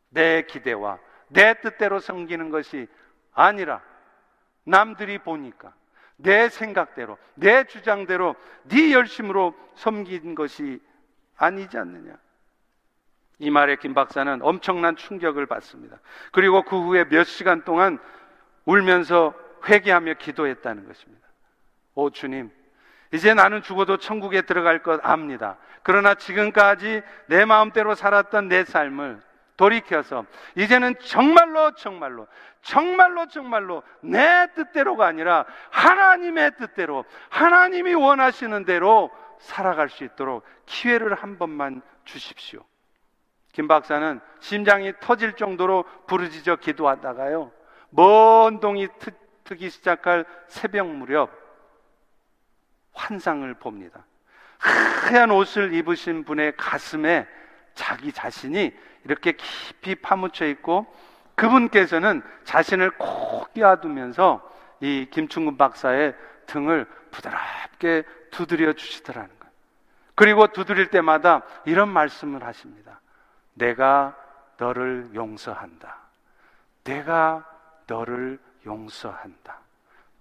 내 0.09 0.43
기대와 0.43 0.99
내 1.27 1.59
뜻대로 1.61 1.99
섬기는 1.99 2.49
것이 2.49 2.87
아니라 3.33 3.81
남들이 4.63 5.17
보니까 5.17 5.73
내 6.17 6.49
생각대로 6.49 7.17
내 7.33 7.63
주장대로 7.65 8.35
네 8.63 8.93
열심으로 8.93 9.55
섬긴 9.75 10.35
것이 10.35 10.79
아니지 11.41 11.77
않느냐. 11.77 12.13
이 13.39 13.49
말에 13.49 13.75
김 13.77 13.95
박사는 13.95 14.41
엄청난 14.43 14.95
충격을 14.95 15.47
받습니다. 15.47 15.97
그리고 16.31 16.61
그 16.61 16.79
후에 16.79 17.05
몇 17.05 17.23
시간 17.23 17.63
동안 17.63 17.97
울면서 18.65 19.33
회개하며 19.67 20.15
기도했다는 20.15 20.87
것입니다. 20.87 21.27
오 21.95 22.11
주님, 22.11 22.51
이제 23.11 23.33
나는 23.33 23.63
죽어도 23.63 23.97
천국에 23.97 24.43
들어갈 24.43 24.83
것 24.83 25.03
압니다. 25.03 25.57
그러나 25.81 26.13
지금까지 26.13 27.01
내 27.25 27.45
마음대로 27.45 27.95
살았던 27.95 28.47
내 28.47 28.63
삶을 28.63 29.19
돌이켜서 29.57 30.25
이제는 30.55 30.95
정말로 30.99 31.73
정말로 31.73 32.27
정말로 32.61 33.27
정말로 33.27 33.83
내 34.01 34.47
뜻대로가 34.55 35.07
아니라 35.07 35.45
하나님의 35.71 36.51
뜻대로 36.57 37.05
하나님이 37.29 37.95
원하시는 37.95 38.65
대로 38.65 39.09
살아갈 39.41 39.89
수 39.89 40.03
있도록 40.03 40.43
기회를 40.65 41.15
한 41.15 41.37
번만 41.37 41.81
주십시오. 42.05 42.63
김 43.51 43.67
박사는 43.67 44.21
심장이 44.39 44.93
터질 45.01 45.33
정도로 45.33 45.83
부르짖어 46.07 46.57
기도하다가요. 46.57 47.51
먼 47.89 48.59
동이 48.59 48.87
트기 49.43 49.69
시작할 49.69 50.25
새벽 50.47 50.87
무렵 50.87 51.29
환상을 52.93 53.53
봅니다. 53.55 54.05
하얀 54.59 55.31
옷을 55.31 55.73
입으신 55.73 56.23
분의 56.23 56.53
가슴에 56.55 57.27
자기 57.73 58.11
자신이 58.11 58.73
이렇게 59.03 59.33
깊이 59.33 59.95
파묻혀 59.95 60.45
있고 60.45 60.85
그분께서는 61.35 62.21
자신을 62.43 62.91
콕 62.97 63.53
끼워두면서 63.53 64.47
이 64.81 65.07
김충근 65.09 65.57
박사의 65.57 66.15
등을 66.51 66.85
부드럽게 67.11 68.03
두드려 68.29 68.73
주시더라는 68.73 69.29
거예요. 69.39 69.53
그리고 70.15 70.47
두드릴 70.47 70.87
때마다 70.89 71.41
이런 71.65 71.89
말씀을 71.89 72.43
하십니다. 72.43 72.99
내가 73.53 74.15
너를 74.57 75.09
용서한다. 75.13 75.97
내가 76.83 77.45
너를 77.87 78.39
용서한다. 78.65 79.59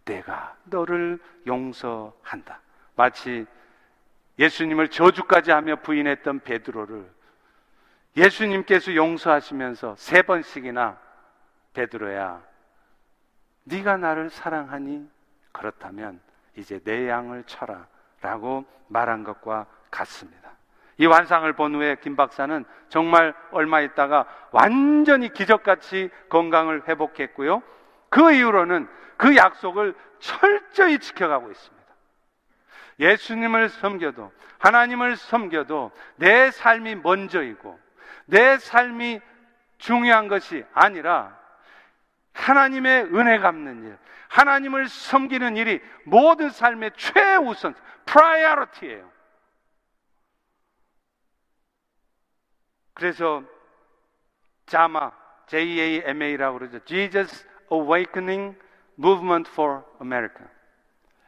내가 0.05 0.57
너를 0.65 1.19
용서한다. 1.47 2.61
마치 2.97 3.47
예수님을 4.39 4.89
저주까지 4.89 5.51
하며 5.51 5.77
부인했던 5.77 6.41
베드로를 6.41 7.11
예수님께서 8.17 8.95
용서하시면서 8.95 9.97
세 9.97 10.23
번씩이나 10.23 10.99
베드로야 11.75 12.43
네가 13.65 13.99
나를 13.99 14.31
사랑하니 14.31 15.09
그렇다면 15.52 16.21
이제 16.57 16.80
내 16.85 17.09
양을 17.09 17.45
쳐라 17.45 17.87
라고 18.21 18.64
말한 18.88 19.25
것과 19.25 19.66
같습니다. 19.90 20.50
이 20.99 21.07
환상을 21.07 21.50
본 21.54 21.75
후에 21.75 21.97
김 22.02 22.14
박사는 22.14 22.64
정말 22.88 23.35
얼마 23.52 23.80
있다가 23.80 24.26
완전히 24.50 25.33
기적같이 25.33 26.11
건강을 26.28 26.87
회복했고요. 26.88 27.62
그 28.11 28.33
이후로는 28.33 28.87
그 29.16 29.35
약속을 29.35 29.95
철저히 30.19 30.99
지켜가고 30.99 31.50
있습니다. 31.50 31.80
예수님을 32.99 33.71
섬겨도 33.71 34.30
하나님을 34.59 35.16
섬겨도 35.16 35.90
내 36.16 36.50
삶이 36.50 36.97
먼저이고 36.97 37.80
내 38.26 38.59
삶이 38.59 39.21
중요한 39.78 40.28
것이 40.28 40.64
아니라 40.75 41.39
하나님의 42.40 43.04
은혜 43.14 43.38
갚는 43.38 43.85
일, 43.85 43.99
하나님을 44.28 44.88
섬기는 44.88 45.56
일이 45.56 45.80
모든 46.04 46.50
삶의 46.50 46.92
최우선, 46.97 47.75
priority예요. 48.07 49.11
그래서 52.94 53.42
JAMA, 54.67 55.12
J-A-M-A라고 55.47 56.59
그러죠. 56.59 56.78
Jesus 56.85 57.47
Awakening 57.73 58.59
Movement 58.99 59.50
for 59.50 59.82
America. 60.00 60.47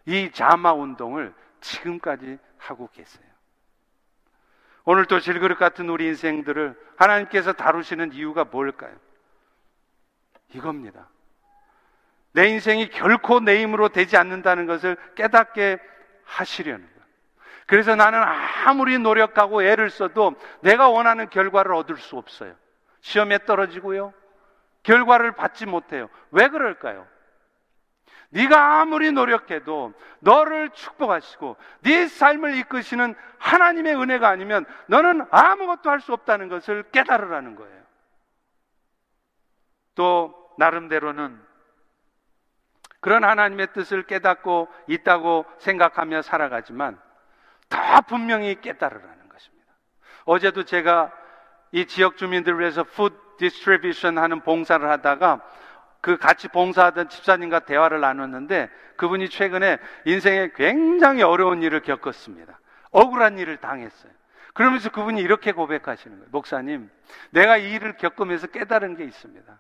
이 0.07 0.31
자마 0.33 0.73
운동을 0.73 1.35
지금까지 1.61 2.39
하고 2.59 2.89
계세요. 2.93 3.25
오늘 4.85 5.07
또 5.07 5.21
질그릇 5.21 5.59
같은 5.59 5.89
우리 5.89 6.07
인생들을 6.07 6.77
하나님께서 6.97 7.53
다루시는 7.53 8.13
이유가 8.13 8.45
뭘까요? 8.45 8.97
이겁니다. 10.55 11.09
내 12.33 12.49
인생이 12.49 12.89
결코 12.91 13.41
내 13.41 13.63
힘으로 13.63 13.89
되지 13.91 14.17
않는다는 14.17 14.67
것을 14.67 14.97
깨닫게 15.15 15.79
하시려는 16.25 16.81
거예요. 16.81 17.03
그래서 17.67 17.95
나는 17.95 18.23
아무리 18.67 18.99
노력하고 18.99 19.63
애를 19.63 19.91
써도 19.91 20.35
내가 20.61 20.89
원하는 20.89 21.29
결과를 21.29 21.75
얻을 21.75 21.97
수 21.97 22.17
없어요. 22.17 22.55
시험에 23.01 23.45
떨어지고요. 23.45 24.13
결과를 24.83 25.33
받지 25.33 25.67
못해요. 25.67 26.09
왜 26.31 26.49
그럴까요? 26.49 27.07
네가 28.31 28.81
아무리 28.81 29.13
노력해도 29.13 29.93
너를 30.21 30.71
축복하시고 30.71 31.57
네 31.81 32.07
삶을 32.07 32.57
이끄시는 32.57 33.15
하나님의 33.39 33.95
은혜가 33.95 34.29
아니면 34.29 34.65
너는 34.87 35.27
아무것도 35.31 35.91
할 35.91 36.01
수 36.01 36.13
없다는 36.15 36.49
것을 36.49 36.85
깨달으라는 36.93 37.57
거예요. 37.57 37.83
또 39.95 40.42
나름대로는 40.59 41.41
그런 43.01 43.25
하나님의 43.25 43.73
뜻을 43.73 44.05
깨닫고 44.05 44.69
있다고 44.87 45.45
생각하며 45.59 46.23
살아가지만 46.23 47.01
더 47.69 48.01
분명히 48.03 48.61
깨달으라는 48.61 49.29
것입니다. 49.29 49.73
어제도 50.25 50.65
제가 50.65 51.11
이 51.73 51.87
지역 51.87 52.17
주민들을 52.17 52.61
위해서 52.61 52.85
food 52.85 53.17
distribution 53.39 54.19
하는 54.19 54.41
봉사를 54.41 54.89
하다가 54.89 55.41
그 56.01 56.17
같이 56.17 56.49
봉사하던 56.49 57.09
집사님과 57.09 57.61
대화를 57.61 58.01
나눴는데 58.01 58.71
그분이 58.97 59.29
최근에 59.31 59.79
인생에 60.05 60.51
굉장히 60.55 61.23
어려운 61.23 61.63
일을 61.63 61.81
겪었습니다. 61.81 62.61
억울한 62.91 63.39
일을 63.39 63.57
당했어요. 63.57 64.13
그러면서 64.55 64.91
그분이 64.91 65.21
이렇게 65.21 65.53
고백하시는 65.53 66.17
거예요. 66.19 66.29
목사님, 66.31 66.91
내가 67.31 67.57
이 67.57 67.73
일을 67.73 67.97
겪으면서 67.97 68.49
깨달은 68.49 68.97
게 68.97 69.05
있습니다. 69.05 69.59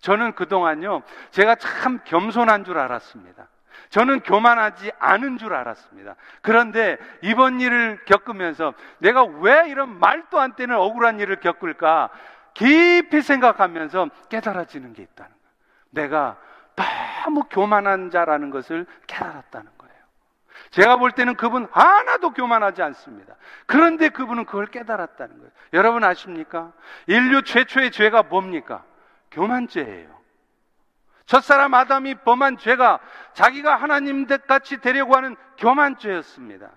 저는 0.00 0.32
그동안요, 0.32 1.02
제가 1.30 1.54
참 1.56 2.00
겸손한 2.04 2.64
줄 2.64 2.78
알았습니다. 2.78 3.48
저는 3.90 4.20
교만하지 4.20 4.92
않은 4.98 5.38
줄 5.38 5.54
알았습니다. 5.54 6.16
그런데 6.42 6.98
이번 7.22 7.60
일을 7.60 8.04
겪으면서 8.06 8.74
내가 8.98 9.22
왜 9.22 9.68
이런 9.68 9.98
말도 9.98 10.40
안 10.40 10.56
되는 10.56 10.76
억울한 10.76 11.20
일을 11.20 11.36
겪을까 11.36 12.10
깊이 12.54 13.22
생각하면서 13.22 14.08
깨달아지는 14.30 14.94
게 14.94 15.02
있다는 15.02 15.30
거예요. 15.30 15.54
내가 15.90 16.36
너무 16.76 17.44
교만한 17.44 18.10
자라는 18.10 18.50
것을 18.50 18.86
깨달았다는 19.06 19.70
거예요. 19.78 19.94
제가 20.70 20.96
볼 20.96 21.12
때는 21.12 21.36
그분 21.36 21.68
하나도 21.70 22.32
교만하지 22.32 22.82
않습니다. 22.82 23.36
그런데 23.66 24.08
그분은 24.08 24.44
그걸 24.44 24.66
깨달았다는 24.66 25.38
거예요. 25.38 25.50
여러분 25.72 26.02
아십니까? 26.02 26.72
인류 27.06 27.42
최초의 27.42 27.92
죄가 27.92 28.24
뭡니까? 28.24 28.84
교만죄예요. 29.34 30.14
첫사람 31.26 31.74
아담이 31.74 32.16
범한 32.16 32.58
죄가 32.58 33.00
자기가 33.32 33.76
하나님 33.76 34.26
같이 34.26 34.78
되려고 34.78 35.16
하는 35.16 35.36
교만죄였습니다. 35.58 36.70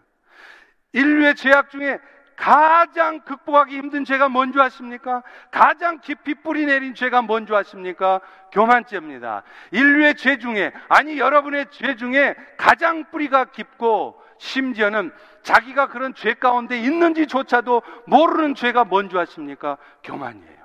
인류의 0.93 1.35
죄악 1.35 1.69
중에 1.69 1.99
가장 2.37 3.21
극복하기 3.21 3.75
힘든 3.75 4.05
죄가 4.05 4.29
뭔지 4.29 4.59
아십니까? 4.59 5.23
가장 5.51 5.99
깊이 5.99 6.35
뿌리 6.35 6.65
내린 6.65 6.93
죄가 6.93 7.23
뭔지 7.23 7.53
아십니까? 7.53 8.21
교만죄입니다. 8.51 9.43
인류의 9.71 10.15
죄 10.15 10.37
중에, 10.37 10.71
아니 10.87 11.17
여러분의 11.19 11.65
죄 11.71 11.95
중에 11.95 12.35
가장 12.55 13.05
뿌리가 13.09 13.45
깊고 13.45 14.21
심지어는 14.37 15.11
자기가 15.41 15.87
그런 15.87 16.13
죄 16.13 16.35
가운데 16.35 16.77
있는지조차도 16.77 17.81
모르는 18.05 18.53
죄가 18.53 18.83
뭔지 18.83 19.17
아십니까? 19.17 19.77
교만이에요. 20.03 20.56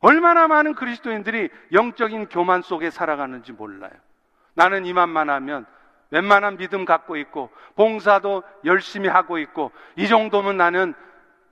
얼마나 0.00 0.48
많은 0.48 0.74
그리스도인들이 0.74 1.50
영적인 1.72 2.28
교만 2.28 2.62
속에 2.62 2.90
살아가는지 2.90 3.52
몰라요. 3.52 3.92
나는 4.54 4.86
이만만 4.86 5.30
하면 5.30 5.66
웬만한 6.10 6.56
믿음 6.56 6.84
갖고 6.84 7.16
있고 7.16 7.50
봉사도 7.76 8.42
열심히 8.64 9.08
하고 9.08 9.38
있고 9.38 9.70
이 9.96 10.08
정도면 10.08 10.56
나는 10.56 10.94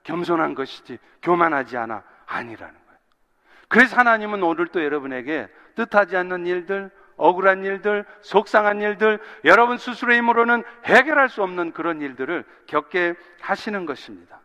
겸손한 0.02 0.54
것이지 0.54 0.98
교만하지 1.22 1.76
않아 1.76 2.02
아니라는 2.26 2.74
거예요. 2.74 2.98
그래서 3.68 3.96
하나님은 3.96 4.42
오늘 4.42 4.66
또 4.68 4.82
여러분에게 4.82 5.48
뜻하지 5.74 6.16
않는 6.16 6.46
일들, 6.46 6.90
억울한 7.16 7.64
일들, 7.64 8.04
속상한 8.22 8.80
일들, 8.80 9.20
여러분 9.44 9.76
스스로의 9.76 10.18
힘으로는 10.18 10.64
해결할 10.84 11.28
수 11.28 11.42
없는 11.42 11.72
그런 11.72 12.00
일들을 12.00 12.44
겪게 12.66 13.14
하시는 13.40 13.86
것입니다. 13.86 14.40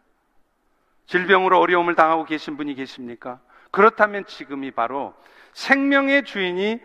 질병으로 1.06 1.60
어려움을 1.60 1.96
당하고 1.96 2.26
계신 2.26 2.58
분이 2.58 2.76
계십니까? 2.76 3.40
그렇다면 3.74 4.26
지금이 4.28 4.70
바로 4.70 5.16
생명의 5.54 6.24
주인이 6.26 6.80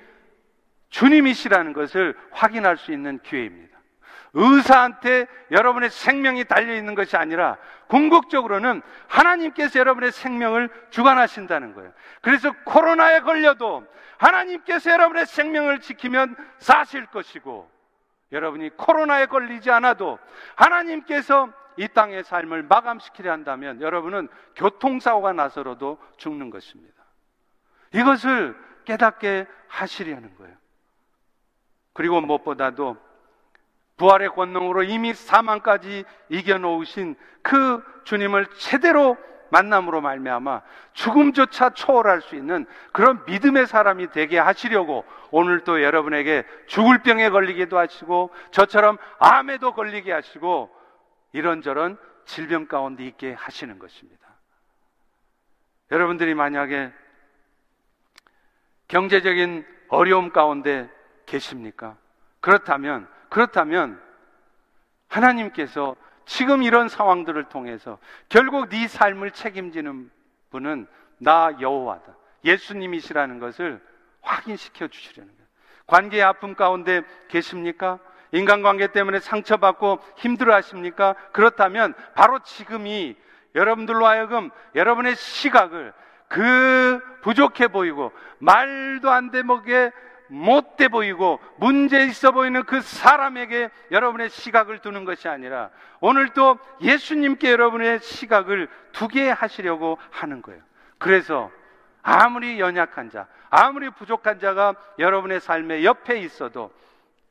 주님이시라는 0.89 1.75
것을 1.75 2.17
확인할 2.31 2.79
수 2.79 2.93
있는 2.93 3.19
기회입니다. 3.23 3.79
의사한테 4.33 5.27
여러분의 5.51 5.91
생명이 5.91 6.45
달려 6.45 6.75
있는 6.75 6.95
것이 6.95 7.17
아니라 7.17 7.59
궁극적으로는 7.89 8.81
하나님께서 9.07 9.79
여러분의 9.79 10.13
생명을 10.13 10.71
주관하신다는 10.89 11.75
거예요. 11.75 11.93
그래서 12.23 12.53
코로나에 12.65 13.21
걸려도 13.21 13.87
하나님께서 14.17 14.91
여러분의 14.91 15.27
생명을 15.27 15.81
지키면 15.81 16.37
사실 16.59 17.05
것이고 17.07 17.71
여러분이 18.33 18.71
코로나에 18.77 19.27
걸리지 19.27 19.71
않아도 19.71 20.19
하나님께서 20.55 21.51
이 21.77 21.89
땅의 21.89 22.25
삶을 22.25 22.65
마감시키려 22.65 23.31
한다면 23.31 23.81
여러분은 23.81 24.29
교통사고가 24.57 25.33
나서로도 25.33 25.99
죽는 26.17 26.51
것입니다. 26.51 26.95
이것을 27.95 28.57
깨닫게 28.85 29.47
하시려는 29.69 30.35
거예요. 30.37 30.57
그리고 31.93 32.21
무엇보다도 32.21 32.97
부활의 33.97 34.31
권능으로 34.31 34.85
이미 34.85 35.15
사망까지 35.15 36.05
이겨놓으신 36.29 37.17
그 37.43 37.83
주님을 38.05 38.47
제대로 38.59 39.17
만남으로 39.51 40.01
말미암아 40.01 40.63
죽음조차 40.93 41.71
초월할 41.71 42.21
수 42.21 42.37
있는 42.37 42.67
그런 42.93 43.25
믿음의 43.27 43.67
사람이 43.67 44.11
되게 44.11 44.39
하시려고 44.39 45.05
오늘 45.31 45.65
또 45.65 45.83
여러분에게 45.83 46.45
죽을 46.67 47.03
병에 47.03 47.31
걸리기도 47.31 47.79
하시고 47.79 48.31
저처럼 48.51 48.99
암에도 49.19 49.73
걸리게 49.75 50.13
하시고 50.13 50.75
이런저런 51.33 51.99
질병 52.25 52.67
가운데 52.67 53.05
있게 53.05 53.33
하시는 53.33 53.79
것입니다. 53.79 54.27
여러분들이 55.91 56.35
만약에 56.35 56.93
경제적인 58.89 59.67
어려움 59.89 60.31
가운데 60.31 60.91
계십니까? 61.27 61.97
그렇다면 62.41 63.09
그렇다면 63.29 64.01
하나님께서 65.09 65.97
지금 66.29 66.63
이런 66.63 66.91
상황들을 66.91 67.45
통해서 67.45 67.99
결국 68.29 68.69
네 68.69 68.87
삶을 68.87 69.31
책임지는 69.31 70.11
분은 70.51 70.87
나 71.17 71.57
여호와다. 71.59 72.15
예수님이시라는 72.45 73.39
것을 73.39 73.81
확인시켜 74.21 74.89
주시려는 74.89 75.33
거예요. 75.33 75.49
관계의 75.87 76.23
아픔 76.23 76.55
가운데 76.55 77.01
계십니까? 77.29 77.99
인간관계 78.33 78.89
때문에 78.89 79.21
상처받고 79.21 80.01
힘들어 80.19 80.55
하십니까? 80.55 81.15
그렇다면 81.33 81.95
바로 82.15 82.41
지금이 82.41 83.17
여러분들로 83.55 84.07
하여금 84.07 84.51
여러분의 84.75 85.17
시각을 85.17 85.95
그 86.29 87.01
부족해 87.23 87.69
보이고 87.69 88.13
말도 88.39 89.11
안 89.11 89.31
되게 89.31 89.91
못돼 90.29 90.89
보이고 90.89 91.41
문제 91.57 92.05
있어 92.05 92.31
보이는 92.33 92.63
그 92.65 92.81
사람에게 92.81 93.71
여러분의 93.91 94.31
시각을 94.31 94.79
두는 94.79 95.05
것이 95.05 95.29
아니라 95.29 95.71
오늘 96.01 96.29
또 96.31 96.59
예수님께 96.81 97.51
여러분의 97.51 98.01
시각을 98.01 98.69
두게 98.93 99.31
하시려고 99.31 99.99
하는 100.11 100.43
거예요. 100.43 100.61
그래서 100.99 101.51
아무리 102.03 102.61
연약한 102.61 103.11
자, 103.11 103.27
아무리 103.51 103.91
부족한 103.91 104.39
자가 104.39 104.75
여러분의 104.99 105.41
삶의 105.41 105.85
옆에 105.85 106.19
있어도 106.21 106.71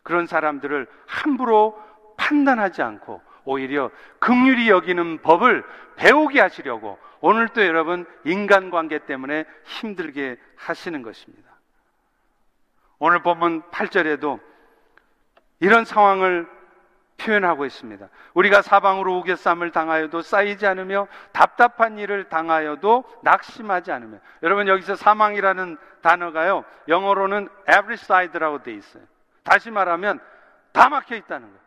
그런 0.03 0.25
사람들을 0.25 0.87
함부로 1.05 1.81
판단하지 2.17 2.81
않고 2.81 3.21
오히려 3.45 3.91
극률이 4.19 4.69
여기는 4.69 5.21
법을 5.21 5.63
배우게 5.95 6.39
하시려고 6.39 6.99
오늘 7.21 7.47
또 7.49 7.65
여러분 7.65 8.05
인간관계 8.23 8.99
때문에 8.99 9.45
힘들게 9.63 10.37
하시는 10.55 11.01
것입니다. 11.01 11.46
오늘 12.99 13.21
본문 13.21 13.63
8절에도 13.71 14.39
이런 15.59 15.85
상황을 15.85 16.47
표현하고 17.17 17.65
있습니다. 17.65 18.07
우리가 18.35 18.61
사방으로 18.61 19.17
우겨쌈을 19.17 19.71
당하여도 19.71 20.21
쌓이지 20.21 20.67
않으며 20.67 21.07
답답한 21.31 21.97
일을 21.97 22.29
당하여도 22.29 23.03
낙심하지 23.23 23.91
않으며 23.91 24.19
여러분 24.43 24.67
여기서 24.67 24.95
사망이라는 24.95 25.77
단어가요 26.01 26.63
영어로는 26.87 27.49
every 27.63 27.93
side라고 27.93 28.61
돼 28.63 28.73
있어요. 28.73 29.03
다시 29.43 29.71
말하면 29.71 30.19
다 30.73 30.89
막혀 30.89 31.15
있다는 31.15 31.47
거예요. 31.47 31.61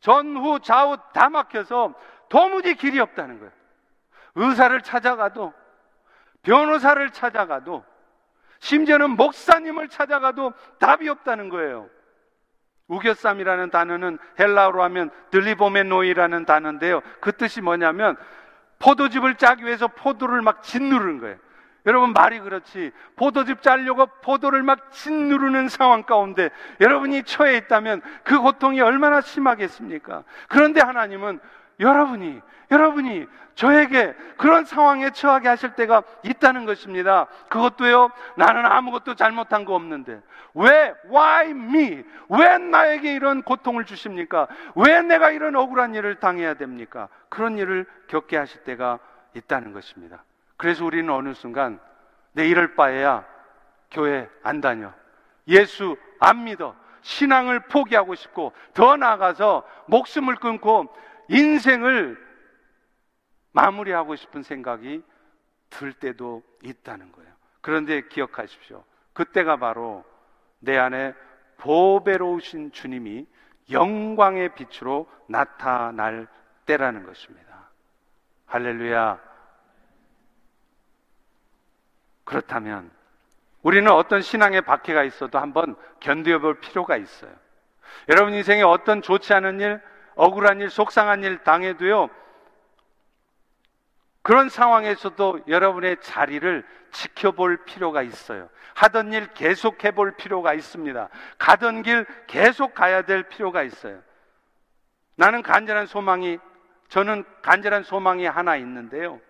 전후 0.00 0.60
좌우 0.60 0.96
다 1.12 1.28
막혀서 1.28 1.94
도무지 2.28 2.74
길이 2.76 3.00
없다는 3.00 3.38
거예요. 3.38 3.52
의사를 4.36 4.80
찾아가도 4.80 5.52
변호사를 6.42 7.10
찾아가도 7.10 7.84
심지어는 8.60 9.10
목사님을 9.10 9.88
찾아가도 9.88 10.52
답이 10.78 11.08
없다는 11.08 11.48
거예요. 11.48 11.88
우겨쌈이라는 12.88 13.70
단어는 13.70 14.18
헬라어로 14.38 14.82
하면 14.84 15.10
들리보메노이라는 15.30 16.44
단어인데요. 16.46 17.02
그 17.20 17.32
뜻이 17.32 17.60
뭐냐면 17.60 18.16
포도즙을 18.78 19.36
짜기 19.36 19.64
위해서 19.64 19.88
포도를 19.88 20.42
막 20.42 20.62
짓누르는 20.62 21.20
거예요. 21.20 21.36
여러분 21.86 22.12
말이 22.12 22.40
그렇지 22.40 22.92
포도즙 23.16 23.62
짜려고 23.62 24.06
포도를 24.22 24.62
막 24.62 24.92
짓누르는 24.92 25.68
상황 25.68 26.02
가운데 26.02 26.50
여러분이 26.80 27.22
처해 27.22 27.56
있다면 27.56 28.02
그 28.24 28.38
고통이 28.38 28.80
얼마나 28.80 29.20
심하겠습니까? 29.20 30.24
그런데 30.48 30.80
하나님은 30.80 31.40
여러분이 31.80 32.40
여러분이 32.70 33.26
저에게 33.54 34.14
그런 34.36 34.64
상황에 34.64 35.10
처하게 35.10 35.48
하실 35.48 35.74
때가 35.74 36.04
있다는 36.22 36.64
것입니다. 36.64 37.26
그것도요, 37.48 38.10
나는 38.36 38.64
아무것도 38.64 39.16
잘못한 39.16 39.64
거 39.64 39.74
없는데. 39.74 40.20
왜, 40.54 40.94
why 41.06 41.50
me? 41.50 42.04
왜 42.28 42.58
나에게 42.58 43.14
이런 43.14 43.42
고통을 43.42 43.84
주십니까? 43.84 44.46
왜 44.76 45.02
내가 45.02 45.30
이런 45.30 45.56
억울한 45.56 45.94
일을 45.94 46.20
당해야 46.20 46.54
됩니까? 46.54 47.08
그런 47.28 47.58
일을 47.58 47.86
겪게 48.06 48.36
하실 48.36 48.62
때가 48.62 49.00
있다는 49.34 49.72
것입니다. 49.72 50.22
그래서 50.56 50.84
우리는 50.84 51.12
어느 51.12 51.34
순간 51.34 51.80
내 52.32 52.46
이럴 52.46 52.76
바에야 52.76 53.24
교회 53.90 54.28
안 54.44 54.60
다녀. 54.60 54.92
예수 55.48 55.96
안 56.20 56.44
믿어. 56.44 56.76
신앙을 57.00 57.60
포기하고 57.60 58.14
싶고 58.14 58.52
더 58.74 58.96
나아가서 58.96 59.64
목숨을 59.86 60.36
끊고 60.36 60.88
인생을 61.28 62.26
마무리하고 63.52 64.16
싶은 64.16 64.42
생각이 64.42 65.02
들 65.70 65.92
때도 65.92 66.42
있다는 66.62 67.12
거예요. 67.12 67.30
그런데 67.60 68.02
기억하십시오. 68.08 68.84
그때가 69.12 69.56
바로 69.56 70.04
내 70.60 70.76
안에 70.76 71.14
보배로우신 71.58 72.72
주님이 72.72 73.26
영광의 73.70 74.54
빛으로 74.54 75.10
나타날 75.26 76.28
때라는 76.66 77.04
것입니다. 77.04 77.70
할렐루야. 78.46 79.20
그렇다면 82.24 82.90
우리는 83.62 83.90
어떤 83.90 84.22
신앙의 84.22 84.62
박해가 84.62 85.04
있어도 85.04 85.38
한번 85.38 85.76
견뎌 86.00 86.38
볼 86.40 86.60
필요가 86.60 86.96
있어요. 86.96 87.32
여러분 88.08 88.34
인생에 88.34 88.62
어떤 88.62 89.02
좋지 89.02 89.32
않은 89.34 89.60
일, 89.60 89.80
억울한 90.18 90.60
일, 90.60 90.68
속상한 90.68 91.22
일 91.22 91.38
당해도요, 91.44 92.10
그런 94.22 94.48
상황에서도 94.48 95.42
여러분의 95.46 95.98
자리를 96.00 96.66
지켜볼 96.90 97.64
필요가 97.64 98.02
있어요. 98.02 98.50
하던 98.74 99.12
일 99.12 99.28
계속 99.32 99.82
해볼 99.84 100.16
필요가 100.16 100.54
있습니다. 100.54 101.08
가던 101.38 101.82
길 101.82 102.04
계속 102.26 102.74
가야 102.74 103.02
될 103.02 103.22
필요가 103.22 103.62
있어요. 103.62 104.02
나는 105.14 105.42
간절한 105.42 105.86
소망이, 105.86 106.38
저는 106.88 107.24
간절한 107.42 107.84
소망이 107.84 108.26
하나 108.26 108.56
있는데요. 108.56 109.20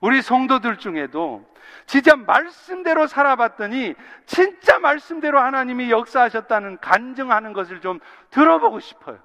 우리 0.00 0.22
성도들 0.22 0.78
중에도 0.78 1.46
진짜 1.86 2.16
말씀대로 2.16 3.06
살아봤더니 3.06 3.94
진짜 4.24 4.78
말씀대로 4.78 5.38
하나님이 5.38 5.90
역사하셨다는 5.90 6.78
간증하는 6.80 7.52
것을 7.52 7.82
좀 7.82 8.00
들어보고 8.30 8.80
싶어요. 8.80 9.18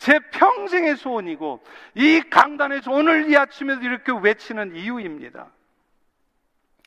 제 0.00 0.18
평생의 0.18 0.96
소원이고 0.96 1.62
이 1.94 2.22
강단에서 2.30 2.90
오늘 2.90 3.30
이 3.30 3.36
아침에도 3.36 3.82
이렇게 3.82 4.12
외치는 4.12 4.74
이유입니다. 4.74 5.46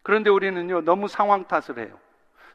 그런데 0.02 0.32
우리는요, 0.32 0.82
너무 0.82 1.08
상황 1.08 1.46
탓을 1.46 1.78
해요. 1.78 2.00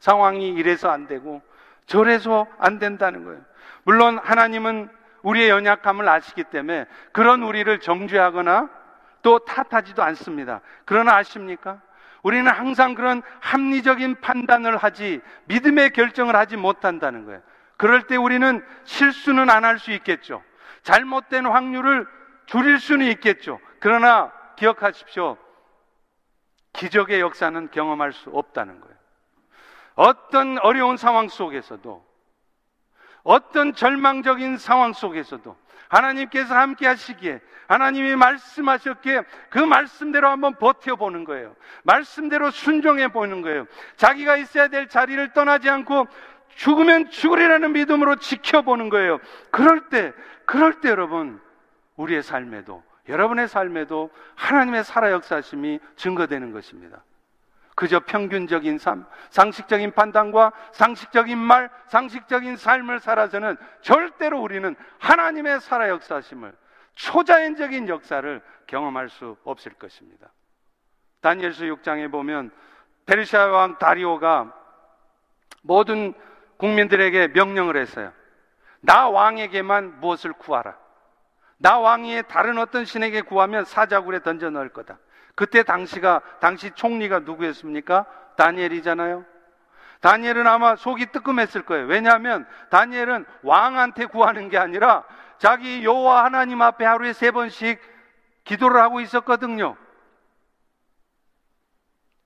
상황이 0.01 0.49
이래서 0.49 0.91
안 0.91 1.07
되고 1.07 1.41
저래서 1.87 2.49
안 2.59 2.81
된다는 2.81 3.25
거예요. 3.25 3.41
물론 3.85 4.19
하나님은 4.19 4.91
우리의 5.23 5.49
연약함을 5.49 6.09
아시기 6.09 6.43
때문에 6.43 6.87
그런 7.13 7.45
우리를 7.45 7.79
정죄하거나 7.79 8.69
또 9.23 9.39
탓하지도 9.39 10.03
않습니다. 10.03 10.61
그러나 10.85 11.15
아십니까? 11.17 11.81
우리는 12.25 12.51
항상 12.51 12.97
그런 12.97 13.23
합리적인 13.41 14.17
판단을 14.21 14.77
하지 14.77 15.21
믿음의 15.45 15.91
결정을 15.91 16.35
하지 16.35 16.57
못한다는 16.57 17.27
거예요. 17.27 17.43
그럴 17.77 18.09
때 18.09 18.17
우리는 18.17 18.65
실수는 18.83 19.51
안 19.51 19.65
할 19.65 19.79
수 19.79 19.93
있겠죠. 19.93 20.43
잘못된 20.83 21.47
확률을 21.47 22.07
줄일 22.47 22.79
수는 22.79 23.07
있겠죠. 23.07 23.61
그러나 23.81 24.33
기억하십시오. 24.57 25.37
기적의 26.73 27.21
역사는 27.21 27.71
경험할 27.71 28.13
수 28.13 28.31
없다는 28.31 28.81
거예요. 28.81 28.97
어떤 29.95 30.59
어려운 30.59 30.97
상황 30.97 31.29
속에서도, 31.29 32.07
어떤 33.25 33.75
절망적인 33.75 34.57
상황 34.59 34.93
속에서도 34.93 35.57
하나님께서 35.89 36.55
함께 36.55 36.87
하시기에 36.87 37.41
하나님이 37.67 38.17
말씀하셨기에 38.17 39.23
그 39.51 39.59
말씀대로 39.59 40.29
한번 40.29 40.55
버텨보는 40.55 41.25
거예요. 41.25 41.55
말씀대로 41.83 42.51
순종해 42.51 43.09
보는 43.09 43.43
거예요. 43.43 43.67
자기가 43.97 44.37
있어야 44.37 44.69
될 44.69 44.89
자리를 44.89 45.33
떠나지 45.33 45.69
않고 45.69 46.07
죽으면 46.59 47.11
죽으리라는 47.11 47.73
믿음으로 47.73 48.17
지켜보는 48.17 48.89
거예요. 48.89 49.21
그럴 49.53 49.89
때, 49.89 50.13
그럴 50.45 50.81
때 50.81 50.89
여러분, 50.89 51.41
우리의 51.95 52.21
삶에도, 52.25 52.83
여러분의 53.09 53.47
삶에도 53.47 54.11
하나님의 54.35 54.83
살아 54.83 55.13
역사심이 55.13 55.79
증거되는 55.95 56.51
것입니다. 56.51 57.05
그저 57.77 58.01
평균적인 58.01 58.79
삶, 58.79 59.07
상식적인 59.31 59.93
판단과 59.93 60.51
상식적인 60.73 61.39
말, 61.39 61.71
상식적인 61.87 62.57
삶을 62.57 62.99
살아서는 62.99 63.57
절대로 63.81 64.41
우리는 64.41 64.75
하나님의 64.99 65.61
살아 65.61 65.89
역사심을 65.89 66.53
초자연적인 66.97 67.89
역사를 67.89 68.43
경험할 68.67 69.11
수 69.11 69.37
없을 69.45 69.75
것입니다. 69.75 70.33
다니엘서 71.21 71.67
6장에 71.67 72.11
보면 72.11 72.51
페르시아 73.07 73.47
왕 73.47 73.79
다리오가 73.79 74.53
모든 75.63 76.15
국민들에게 76.59 77.29
명령을 77.29 77.77
했어요. 77.77 78.13
나 78.81 79.09
왕에게만 79.09 80.01
무엇을 80.01 80.35
구하라. 80.35 80.77
나 81.59 81.79
왕이 81.79 82.23
다른 82.29 82.59
어떤 82.59 82.85
신에게 82.85 83.23
구하면 83.23 83.65
사자굴에 83.65 84.21
던져 84.21 84.51
넣을 84.51 84.69
거다. 84.69 84.99
그때 85.35 85.63
당시가 85.63 86.21
당시 86.41 86.71
총리가 86.73 87.21
누구였습니까? 87.21 88.07
다니엘이잖아요. 88.37 89.25
다니엘은 90.01 90.47
아마 90.47 90.77
속이 90.77 91.07
뜨끔했을 91.07 91.63
거예요. 91.63 91.87
왜냐하면 91.87 92.47
다니엘은 92.71 93.25
왕한테 93.43 94.07
구하는 94.07 94.49
게 94.49 94.59
아니라 94.59 95.05
자기 95.39 95.85
여호와 95.85 96.25
하나님 96.25 96.63
앞에 96.63 96.85
하루에 96.85 97.13
세 97.13 97.31
번씩 97.33 97.81
기도를 98.45 98.81
하고 98.81 99.01
있었거든요. 99.01 99.77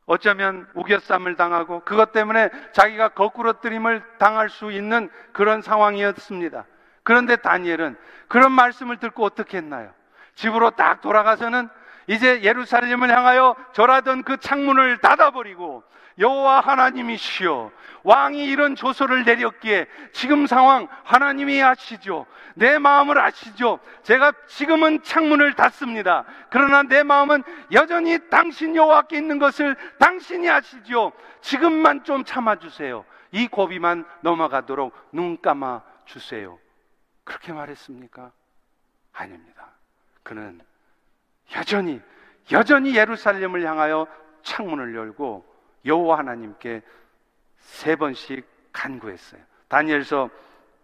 어쩌면 0.07 0.67
우겨쌈을 0.75 1.37
당하고 1.37 1.81
그것 1.85 2.13
때문에 2.13 2.51
자기가 2.73 3.11
거꾸로뜨림을 3.11 4.03
당할 4.19 4.49
수 4.49 4.73
있는 4.73 5.09
그런 5.33 5.63
상황이었습니다. 5.63 6.65
그런데 7.03 7.37
다니엘은 7.37 7.97
그런 8.29 8.53
말씀을 8.53 8.99
듣고 8.99 9.25
어떻게 9.25 9.59
했나요? 9.59 9.93
집으로 10.35 10.71
딱 10.71 11.01
돌아가서는 11.01 11.69
이제 12.07 12.43
예루살렘을 12.43 13.11
향하여 13.11 13.55
절하던 13.73 14.25
그 14.25 14.37
창문을 14.39 14.99
닫아버리고 14.99 15.85
여호와 16.19 16.61
하나님이시여 16.61 17.71
왕이 18.05 18.45
이런 18.45 18.75
조서를 18.75 19.25
내렸기에 19.25 19.87
지금 20.13 20.47
상황 20.47 20.89
하나님이 21.05 21.63
아시죠. 21.63 22.27
내 22.55 22.79
마음을 22.79 23.19
아시죠. 23.19 23.79
제가 24.03 24.33
지금은 24.47 25.03
창문을 25.03 25.55
닫습니다. 25.55 26.25
그러나 26.51 26.83
내 26.83 27.03
마음은 27.03 27.43
여전히 27.73 28.19
당신 28.29 28.77
여호와께 28.77 29.17
있는 29.17 29.39
것을 29.39 29.77
당신이 29.99 30.51
아시죠. 30.51 31.13
지금만 31.41 32.05
좀 32.05 32.25
참아 32.25 32.57
주세요. 32.57 33.05
이 33.31 33.49
고비만 33.49 34.05
넘어가도록 34.21 34.95
눈 35.13 35.41
감아 35.41 35.83
주세요. 36.05 36.59
그렇게 37.25 37.53
말했습니까? 37.53 38.33
아닙니다. 39.13 39.69
그는 40.23 40.61
여전히 41.57 42.01
여전히 42.51 42.97
예루살렘을 42.97 43.65
향하여 43.65 44.07
창문을 44.43 44.95
열고 44.95 45.52
여호와 45.85 46.19
하나님께 46.19 46.83
세 47.59 47.97
번씩 47.97 48.47
간구했어요. 48.73 49.41
다니엘서 49.69 50.31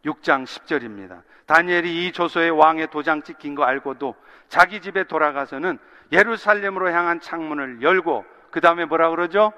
6장 0.05 0.45
10절입니다. 0.45 1.23
다니엘이 1.47 2.07
이 2.07 2.13
조서에 2.13 2.49
왕의 2.49 2.89
도장 2.91 3.23
찍힌 3.23 3.55
거 3.55 3.65
알고도 3.65 4.15
자기 4.49 4.81
집에 4.81 5.05
돌아가서는 5.05 5.79
예루살렘으로 6.13 6.91
향한 6.91 7.21
창문을 7.21 7.83
열고 7.83 8.25
그 8.51 8.61
다음에 8.61 8.85
뭐라 8.85 9.11
그러죠? 9.11 9.53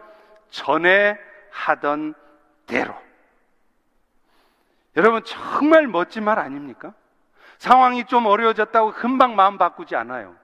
전에 0.51 1.19
하던 1.51 2.15
대로. 2.67 2.95
여러분 4.97 5.23
정말 5.25 5.87
멋진 5.87 6.25
말 6.25 6.39
아닙니까? 6.39 6.93
상황이 7.59 8.05
좀 8.05 8.27
어려워졌다고 8.27 8.93
금방 8.93 9.37
마음 9.37 9.59
바꾸지 9.59 9.95
않아요. 9.95 10.35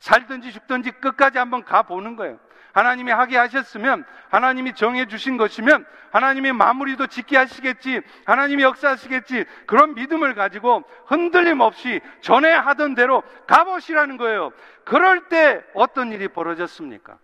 살든지 0.00 0.52
죽든지 0.52 0.92
끝까지 0.92 1.38
한번 1.38 1.64
가보는 1.64 2.16
거예요. 2.16 2.38
하나님이 2.72 3.12
하게 3.12 3.36
하셨으면 3.36 4.04
하나님이 4.30 4.74
정해 4.74 5.06
주신 5.06 5.36
것이면 5.36 5.86
하나님이 6.10 6.52
마무리도 6.52 7.06
짓게 7.06 7.36
하시겠지 7.36 8.00
하나님이 8.24 8.62
역사하시겠지 8.62 9.44
그런 9.66 9.94
믿음을 9.94 10.34
가지고 10.34 10.84
흔들림 11.06 11.60
없이 11.60 12.00
전에 12.20 12.50
하던 12.50 12.94
대로 12.94 13.22
가보시라는 13.46 14.16
거예요. 14.16 14.52
그럴 14.84 15.28
때 15.28 15.62
어떤 15.74 16.12
일이 16.12 16.28
벌어졌습니까? 16.28 17.18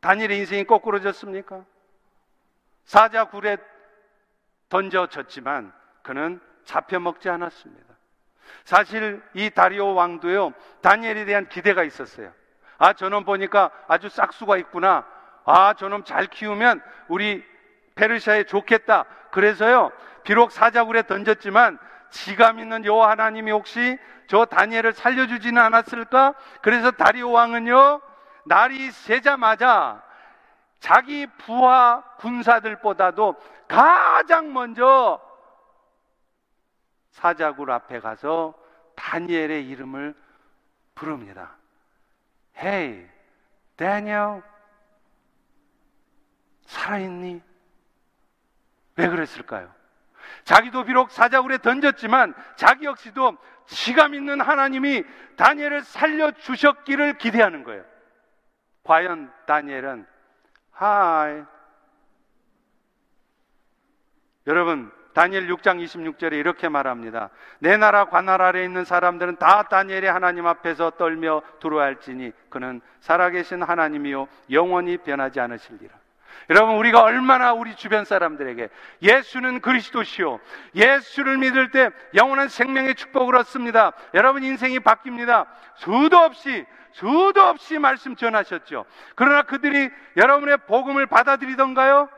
단일의 0.00 0.38
인생이 0.38 0.64
거꾸로졌습니까? 0.64 1.64
사자 2.84 3.24
굴에 3.24 3.58
던져졌지만 4.68 5.72
그는 6.02 6.40
잡혀먹지 6.64 7.28
않았습니다. 7.28 7.94
사실 8.64 9.22
이 9.34 9.50
다리오 9.50 9.94
왕도요, 9.94 10.54
다니엘에 10.80 11.24
대한 11.24 11.48
기대가 11.48 11.84
있었어요. 11.84 12.32
아, 12.80 12.94
저놈 12.94 13.24
보니까 13.24 13.70
아주 13.88 14.08
싹수가 14.08 14.56
있구나. 14.56 15.04
아, 15.44 15.74
저놈 15.74 16.02
잘 16.04 16.26
키우면 16.26 16.80
우리 17.08 17.44
페르시아에 17.94 18.44
좋겠다. 18.44 19.04
그래서요, 19.30 19.92
비록 20.24 20.50
사자굴에 20.50 21.02
던졌지만 21.02 21.78
지감 22.08 22.58
있는 22.58 22.86
여호와 22.86 23.10
하나님이 23.10 23.50
혹시 23.50 23.98
저 24.28 24.46
다니엘을 24.46 24.94
살려주지는 24.94 25.60
않았을까? 25.60 26.32
그래서 26.62 26.90
다리오 26.90 27.32
왕은요, 27.32 28.00
날이 28.46 28.90
새자마자 28.92 30.02
자기 30.78 31.26
부하 31.26 32.02
군사들보다도 32.16 33.36
가장 33.68 34.54
먼저 34.54 35.20
사자굴 37.10 37.70
앞에 37.72 38.00
가서 38.00 38.54
다니엘의 38.96 39.68
이름을 39.68 40.14
부릅니다. 40.94 41.59
Hey, 42.60 43.08
Daniel. 43.76 44.42
살아있니? 46.66 47.42
왜 48.96 49.08
그랬을까요? 49.08 49.72
자기도 50.44 50.84
비록 50.84 51.10
사자굴에 51.10 51.58
던졌지만 51.58 52.34
자기 52.56 52.84
역시도 52.84 53.36
지감 53.66 54.14
있는 54.14 54.40
하나님이 54.40 55.04
다니엘을 55.36 55.82
살려주셨기를 55.82 57.18
기대하는 57.18 57.64
거예요. 57.64 57.84
과연 58.84 59.32
다니엘은 59.46 60.06
하이 60.70 61.42
여러분 64.46 64.92
다니엘 65.12 65.48
6장 65.48 65.82
26절에 65.84 66.34
이렇게 66.34 66.68
말합니다. 66.68 67.30
내 67.58 67.76
나라 67.76 68.04
관할 68.06 68.40
아래 68.42 68.64
있는 68.64 68.84
사람들은 68.84 69.36
다 69.36 69.64
다니엘의 69.64 70.10
하나님 70.10 70.46
앞에서 70.46 70.90
떨며 70.90 71.42
두려워할지니 71.60 72.32
그는 72.48 72.80
살아계신 73.00 73.62
하나님이요 73.62 74.28
영원히 74.50 74.96
변하지 74.98 75.40
않으실리라. 75.40 75.94
여러분 76.48 76.76
우리가 76.76 77.02
얼마나 77.02 77.52
우리 77.52 77.76
주변 77.76 78.04
사람들에게 78.04 78.70
예수는 79.02 79.60
그리스도시요 79.60 80.40
예수를 80.74 81.38
믿을 81.38 81.70
때 81.70 81.90
영원한 82.14 82.48
생명의 82.48 82.94
축복을 82.94 83.36
얻습니다. 83.36 83.92
여러분 84.14 84.42
인생이 84.42 84.80
바뀝니다. 84.80 85.46
수도 85.76 86.18
없이 86.18 86.66
수도 86.92 87.40
없이 87.42 87.78
말씀 87.78 88.16
전하셨죠. 88.16 88.84
그러나 89.14 89.42
그들이 89.42 89.90
여러분의 90.16 90.58
복음을 90.66 91.06
받아들이던가요? 91.06 92.08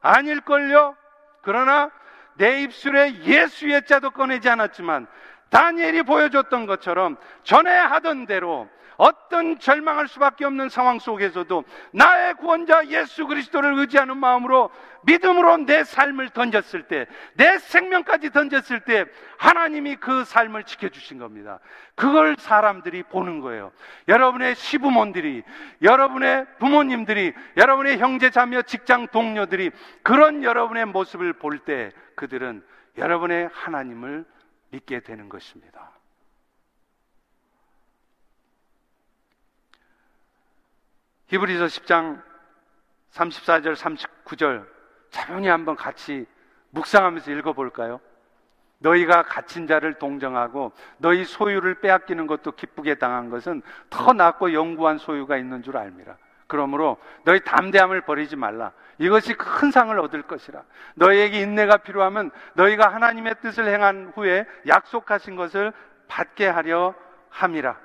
아닐걸요? 0.00 0.96
그러나 1.42 1.90
내 2.36 2.62
입술에 2.62 3.14
예수의 3.22 3.86
자도 3.86 4.10
꺼내지 4.10 4.48
않았지만 4.48 5.06
다니엘이 5.50 6.02
보여줬던 6.02 6.66
것처럼 6.66 7.16
전에 7.44 7.70
하던 7.70 8.26
대로 8.26 8.68
어떤 8.96 9.58
절망할 9.58 10.08
수밖에 10.08 10.44
없는 10.44 10.68
상황 10.68 10.98
속에서도 10.98 11.64
나의 11.92 12.34
구원자 12.34 12.86
예수 12.88 13.26
그리스도를 13.26 13.74
의지하는 13.78 14.16
마음으로 14.16 14.70
믿음으로 15.02 15.58
내 15.58 15.84
삶을 15.84 16.30
던졌을 16.30 16.84
때, 16.88 17.06
내 17.34 17.58
생명까지 17.58 18.30
던졌을 18.30 18.80
때 18.80 19.04
하나님이 19.36 19.96
그 19.96 20.24
삶을 20.24 20.64
지켜주신 20.64 21.18
겁니다. 21.18 21.60
그걸 21.94 22.36
사람들이 22.38 23.02
보는 23.02 23.40
거예요. 23.40 23.72
여러분의 24.08 24.54
시부모들이, 24.54 25.42
여러분의 25.82 26.46
부모님들이, 26.58 27.34
여러분의 27.56 27.98
형제 27.98 28.30
자매 28.30 28.62
직장 28.62 29.08
동료들이 29.08 29.70
그런 30.02 30.42
여러분의 30.42 30.86
모습을 30.86 31.34
볼 31.34 31.58
때 31.64 31.92
그들은 32.16 32.64
여러분의 32.96 33.48
하나님을 33.52 34.24
믿게 34.70 35.00
되는 35.00 35.28
것입니다. 35.28 35.92
히브리서 41.34 41.64
10장 41.66 42.22
34절 43.10 43.74
39절 43.74 44.66
자연히 45.10 45.48
한번 45.48 45.74
같이 45.74 46.26
묵상하면서 46.70 47.30
읽어볼까요? 47.32 48.00
너희가 48.78 49.22
갇힌 49.22 49.66
자를 49.66 49.94
동정하고 49.94 50.72
너희 50.98 51.24
소유를 51.24 51.80
빼앗기는 51.80 52.26
것도 52.26 52.52
기쁘게 52.52 52.96
당한 52.96 53.30
것은 53.30 53.62
더 53.90 54.12
낫고 54.12 54.52
영구한 54.52 54.98
소유가 54.98 55.36
있는 55.36 55.62
줄 55.62 55.76
알미라. 55.76 56.16
그러므로 56.46 56.98
너희 57.24 57.40
담대함을 57.40 58.02
버리지 58.02 58.36
말라. 58.36 58.72
이것이 58.98 59.34
큰 59.34 59.70
상을 59.70 59.98
얻을 59.98 60.22
것이라. 60.22 60.62
너희에게 60.94 61.40
인내가 61.40 61.78
필요하면 61.78 62.30
너희가 62.54 62.92
하나님의 62.92 63.36
뜻을 63.40 63.66
행한 63.66 64.12
후에 64.14 64.46
약속하신 64.68 65.34
것을 65.34 65.72
받게 66.06 66.46
하려 66.46 66.94
함이라. 67.30 67.83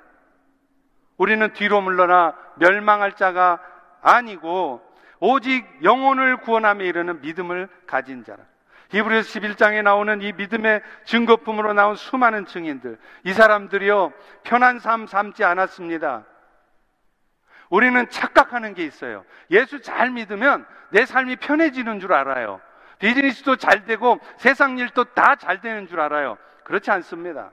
우리는 1.20 1.52
뒤로 1.54 1.82
물러나 1.82 2.34
멸망할 2.56 3.12
자가 3.12 3.60
아니고 4.02 4.82
오직 5.20 5.68
영혼을 5.84 6.38
구원함에 6.38 6.86
이르는 6.86 7.22
믿음을 7.22 7.68
가진 7.86 8.24
자라. 8.24 8.40
히브리서 8.90 9.40
11장에 9.40 9.84
나오는 9.84 10.22
이 10.22 10.32
믿음의 10.32 10.82
증거품으로 11.04 11.74
나온 11.74 11.96
수많은 11.96 12.46
증인들. 12.46 12.98
이 13.26 13.34
사람들이요, 13.34 14.14
편한 14.44 14.80
삶 14.80 15.06
삶지 15.06 15.44
않았습니다. 15.44 16.26
우리는 17.70 18.10
착각하는 18.10 18.74
게 18.74 18.86
있어요. 18.86 19.26
예수 19.52 19.82
잘 19.82 20.10
믿으면 20.10 20.66
내 20.90 21.06
삶이 21.06 21.36
편해지는 21.36 22.00
줄 22.00 22.14
알아요. 22.14 22.62
비즈니스도 22.98 23.58
잘 23.58 23.86
되고 23.86 24.20
세상 24.38 24.78
일도 24.78 25.04
다 25.14 25.36
잘 25.36 25.60
되는 25.62 25.86
줄 25.86 26.00
알아요. 26.00 26.38
그렇지 26.64 26.90
않습니다. 26.92 27.52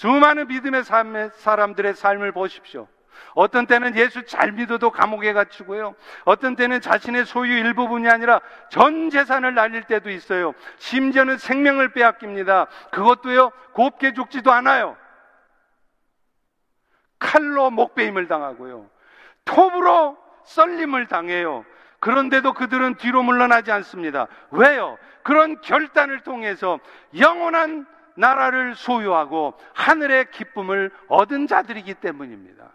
수많은 0.00 0.48
믿음의 0.48 0.84
삶의 0.84 1.30
사람들의 1.34 1.94
삶을 1.94 2.32
보십시오. 2.32 2.88
어떤 3.34 3.66
때는 3.66 3.96
예수 3.96 4.24
잘 4.24 4.50
믿어도 4.50 4.90
감옥에 4.90 5.34
갇히고요. 5.34 5.94
어떤 6.24 6.56
때는 6.56 6.80
자신의 6.80 7.26
소유 7.26 7.58
일부분이 7.58 8.08
아니라 8.08 8.40
전 8.70 9.10
재산을 9.10 9.54
날릴 9.54 9.82
때도 9.82 10.08
있어요. 10.08 10.54
심지어는 10.78 11.36
생명을 11.36 11.92
빼앗깁니다. 11.92 12.68
그것도요, 12.92 13.50
곱게 13.74 14.14
죽지도 14.14 14.50
않아요. 14.50 14.96
칼로 17.18 17.70
목베임을 17.70 18.26
당하고요. 18.26 18.88
톱으로 19.44 20.16
썰림을 20.44 21.08
당해요. 21.08 21.66
그런데도 21.98 22.54
그들은 22.54 22.94
뒤로 22.94 23.22
물러나지 23.22 23.70
않습니다. 23.70 24.28
왜요? 24.50 24.96
그런 25.24 25.60
결단을 25.60 26.20
통해서 26.20 26.78
영원한 27.18 27.86
나라를 28.20 28.74
소유하고 28.74 29.54
하늘의 29.74 30.30
기쁨을 30.30 30.90
얻은 31.08 31.46
자들이기 31.46 31.94
때문입니다. 31.94 32.70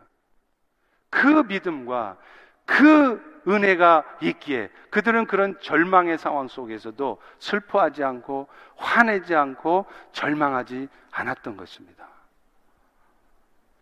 그 1.10 1.28
믿음과 1.48 2.18
그 2.66 3.42
은혜가 3.48 4.04
있기에 4.22 4.70
그들은 4.90 5.28
그런 5.28 5.56
절망의 5.62 6.18
상황 6.18 6.48
속에서도 6.48 7.22
슬퍼하지 7.38 8.04
않고 8.04 8.48
화내지 8.76 9.36
않고 9.36 9.86
절망하지 10.12 10.90
않았던 11.12 11.56
것입니다. 11.56 12.08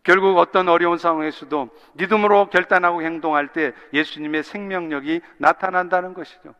결국 0.04 0.38
어떤 0.38 0.68
어려운 0.68 0.98
상황에서도 0.98 1.70
믿음으로 1.94 2.50
결단하고 2.50 3.04
행동할 3.04 3.54
때 3.54 3.72
예수님의 3.94 4.44
생명력이 4.44 5.22
나타난다는 5.38 6.14
것이죠. 6.14 6.54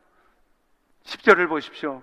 10절을 1.04 1.50
보십시오. 1.50 2.02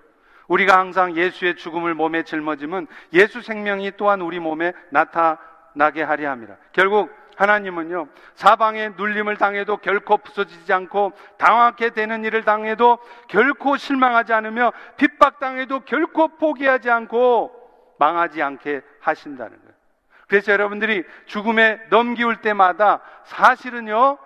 우리가 0.51 0.77
항상 0.77 1.15
예수의 1.15 1.55
죽음을 1.55 1.93
몸에 1.93 2.23
짊어지면 2.23 2.87
예수 3.13 3.41
생명이 3.41 3.93
또한 3.95 4.19
우리 4.19 4.37
몸에 4.39 4.73
나타나게 4.89 6.03
하려 6.03 6.29
함이라. 6.29 6.57
결국 6.73 7.09
하나님은요, 7.37 8.09
사방에 8.35 8.89
눌림을 8.97 9.37
당해도 9.37 9.77
결코 9.77 10.17
부서지지 10.17 10.73
않고 10.73 11.13
당황하게 11.37 11.91
되는 11.91 12.25
일을 12.25 12.43
당해도 12.43 12.99
결코 13.29 13.77
실망하지 13.77 14.33
않으며 14.33 14.73
핍박당해도 14.97 15.85
결코 15.85 16.27
포기하지 16.27 16.91
않고 16.91 17.51
망하지 17.97 18.43
않게 18.43 18.81
하신다는 18.99 19.57
거예요. 19.57 19.71
그래서 20.27 20.51
여러분들이 20.51 21.05
죽음에 21.27 21.79
넘기울 21.89 22.41
때마다 22.41 22.99
사실은요, 23.23 24.17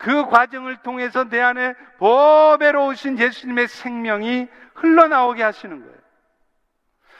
그 0.00 0.24
과정을 0.24 0.78
통해서 0.78 1.24
내 1.28 1.42
안에 1.42 1.74
보배로우신 1.98 3.18
예수님의 3.18 3.68
생명이 3.68 4.48
흘러나오게 4.74 5.42
하시는 5.42 5.78
거예요. 5.78 6.00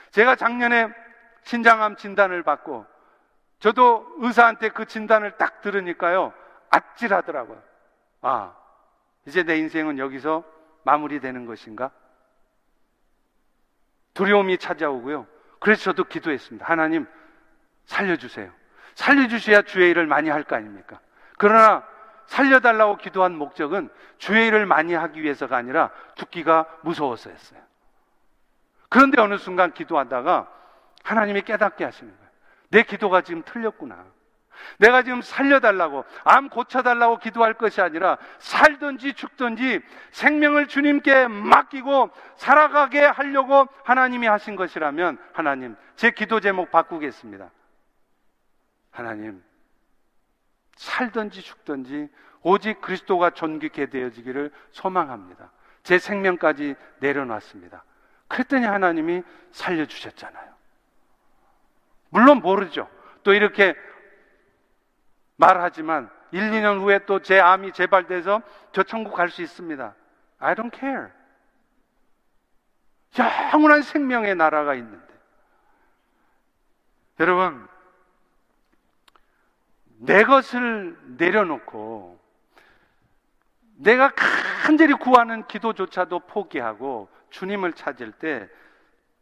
제가 0.09 0.35
작년에 0.35 0.89
신장암 1.43 1.97
진단을 1.97 2.41
받고 2.41 2.87
저도 3.59 4.07
의사한테 4.17 4.69
그 4.69 4.85
진단을 4.85 5.37
딱 5.37 5.61
들으니까요, 5.61 6.33
아찔하더라고요. 6.71 7.61
아, 8.21 8.55
이제 9.27 9.43
내 9.43 9.59
인생은 9.59 9.99
여기서 9.99 10.43
마무리되는 10.83 11.45
것인가? 11.45 11.91
두려움이 14.15 14.57
찾아오고요. 14.57 15.27
그래서 15.59 15.83
저도 15.83 16.05
기도했습니다. 16.05 16.65
하나님, 16.65 17.05
살려주세요. 17.85 18.51
살려주셔야 18.95 19.61
주의 19.61 19.91
일을 19.91 20.07
많이 20.07 20.31
할 20.31 20.43
거 20.43 20.55
아닙니까? 20.55 20.99
그러나 21.37 21.87
살려달라고 22.31 22.95
기도한 22.95 23.35
목적은 23.35 23.89
주의 24.17 24.47
일을 24.47 24.65
많이 24.65 24.93
하기 24.93 25.21
위해서가 25.21 25.57
아니라 25.57 25.89
죽기가 26.15 26.65
무서워서였어요. 26.81 27.59
그런데 28.87 29.19
어느 29.19 29.37
순간 29.37 29.73
기도하다가 29.73 30.49
하나님이 31.03 31.41
깨닫게 31.41 31.83
하시는 31.83 32.09
거예요. 32.09 32.31
내 32.69 32.83
기도가 32.83 33.21
지금 33.21 33.43
틀렸구나. 33.43 34.05
내가 34.77 35.03
지금 35.03 35.21
살려달라고, 35.21 36.05
암 36.23 36.47
고쳐달라고 36.47 37.17
기도할 37.17 37.55
것이 37.55 37.81
아니라 37.81 38.17
살든지 38.39 39.13
죽든지 39.13 39.81
생명을 40.11 40.67
주님께 40.67 41.27
맡기고 41.27 42.11
살아가게 42.37 43.03
하려고 43.03 43.67
하나님이 43.83 44.27
하신 44.27 44.55
것이라면 44.55 45.17
하나님, 45.33 45.75
제 45.97 46.11
기도 46.11 46.39
제목 46.39 46.71
바꾸겠습니다. 46.71 47.49
하나님, 48.91 49.43
살든지 50.75 51.41
죽든지 51.41 52.09
오직 52.41 52.81
그리스도가 52.81 53.31
존귀케 53.31 53.87
되어지기를 53.87 54.51
소망합니다. 54.71 55.51
제 55.83 55.99
생명까지 55.99 56.75
내려놨습니다. 56.99 57.83
그랬더니 58.27 58.65
하나님이 58.65 59.23
살려주셨잖아요. 59.51 60.51
물론 62.09 62.39
모르죠. 62.39 62.89
또 63.23 63.33
이렇게 63.33 63.75
말하지만 65.37 66.09
1, 66.31 66.51
2년 66.51 66.81
후에 66.81 67.05
또 67.05 67.19
제 67.19 67.39
암이 67.39 67.73
재발돼서 67.73 68.41
저 68.71 68.83
천국 68.83 69.13
갈 69.13 69.29
수 69.29 69.41
있습니다. 69.41 69.95
I 70.39 70.55
don't 70.55 70.73
care. 70.77 71.07
영원한 73.53 73.81
생명의 73.81 74.35
나라가 74.35 74.73
있는데. 74.75 75.11
여러분, 77.19 77.67
내 80.03 80.23
것을 80.23 80.97
내려놓고 81.17 82.19
내가 83.77 84.11
간절히 84.63 84.93
구하는 84.93 85.45
기도조차도 85.47 86.21
포기하고 86.21 87.07
주님을 87.29 87.73
찾을 87.73 88.11
때 88.11 88.49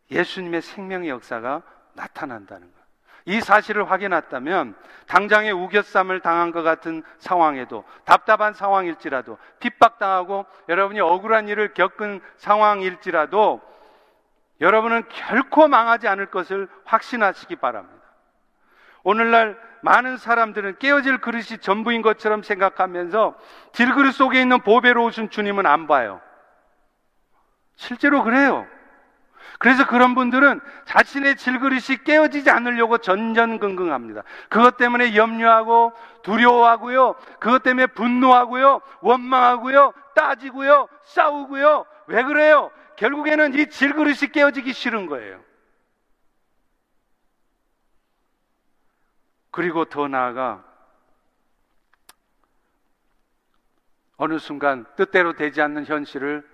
예수님의 0.09 0.61
생명의 0.61 1.09
역사가 1.09 1.63
나타난다는 1.93 2.67
것. 2.67 2.79
이 3.25 3.41
사실을 3.41 3.91
확인했다면 3.91 4.75
당장의 5.07 5.51
우겨쌈을 5.51 6.21
당한 6.21 6.51
것 6.51 6.63
같은 6.63 7.03
상황에도 7.19 7.83
답답한 8.05 8.53
상황일지라도 8.53 9.37
핍박당하고 9.59 10.45
여러분이 10.69 11.01
억울한 11.01 11.49
일을 11.49 11.73
겪은 11.73 12.21
상황일지라도 12.37 13.61
여러분은 14.61 15.03
결코 15.09 15.67
망하지 15.67 16.07
않을 16.07 16.27
것을 16.27 16.69
확신하시기 16.85 17.57
바랍니다. 17.57 17.98
오늘날 19.03 19.57
많은 19.81 20.17
사람들은 20.17 20.77
깨어질 20.79 21.19
그릇이 21.19 21.59
전부인 21.61 22.01
것처럼 22.01 22.43
생각하면서 22.43 23.35
딜그릇 23.73 24.13
속에 24.13 24.41
있는 24.41 24.59
보배로우신 24.61 25.29
주님은 25.29 25.65
안 25.65 25.87
봐요. 25.87 26.21
실제로 27.75 28.23
그래요. 28.23 28.67
그래서 29.57 29.85
그런 29.87 30.15
분들은 30.15 30.59
자신의 30.85 31.35
질그릇이 31.35 32.03
깨어지지 32.05 32.49
않으려고 32.49 32.97
전전긍긍합니다. 32.97 34.23
그것 34.49 34.77
때문에 34.77 35.15
염려하고 35.15 35.93
두려워하고요. 36.23 37.15
그것 37.39 37.63
때문에 37.63 37.87
분노하고요. 37.87 38.81
원망하고요. 39.01 39.93
따지고요. 40.15 40.87
싸우고요. 41.03 41.85
왜 42.07 42.23
그래요? 42.23 42.71
결국에는 42.97 43.53
이 43.53 43.69
질그릇이 43.69 44.31
깨어지기 44.33 44.73
싫은 44.73 45.07
거예요. 45.07 45.39
그리고 49.51 49.85
더 49.85 50.07
나아가 50.07 50.63
어느 54.17 54.37
순간 54.37 54.85
뜻대로 54.95 55.33
되지 55.33 55.61
않는 55.61 55.85
현실을 55.85 56.47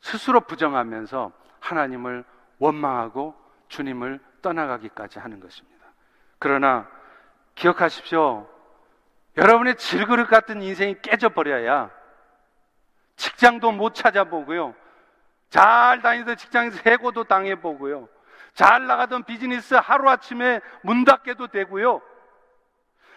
스스로 0.00 0.40
부정하면서 0.40 1.32
하나님을 1.60 2.24
원망하고 2.58 3.34
주님을 3.68 4.20
떠나가기까지 4.42 5.18
하는 5.18 5.40
것입니다. 5.40 5.86
그러나 6.38 6.88
기억하십시오. 7.54 8.48
여러분의 9.36 9.76
질그릇 9.76 10.28
같은 10.28 10.62
인생이 10.62 11.00
깨져버려야 11.02 11.90
직장도 13.16 13.72
못 13.72 13.94
찾아보고요. 13.94 14.74
잘 15.50 16.02
다니던 16.02 16.36
직장에서 16.36 16.80
해고도 16.84 17.24
당해보고요. 17.24 18.08
잘 18.56 18.86
나가던 18.86 19.24
비즈니스 19.24 19.74
하루아침에 19.74 20.60
문 20.82 21.04
닫게도 21.04 21.48
되고요. 21.48 22.00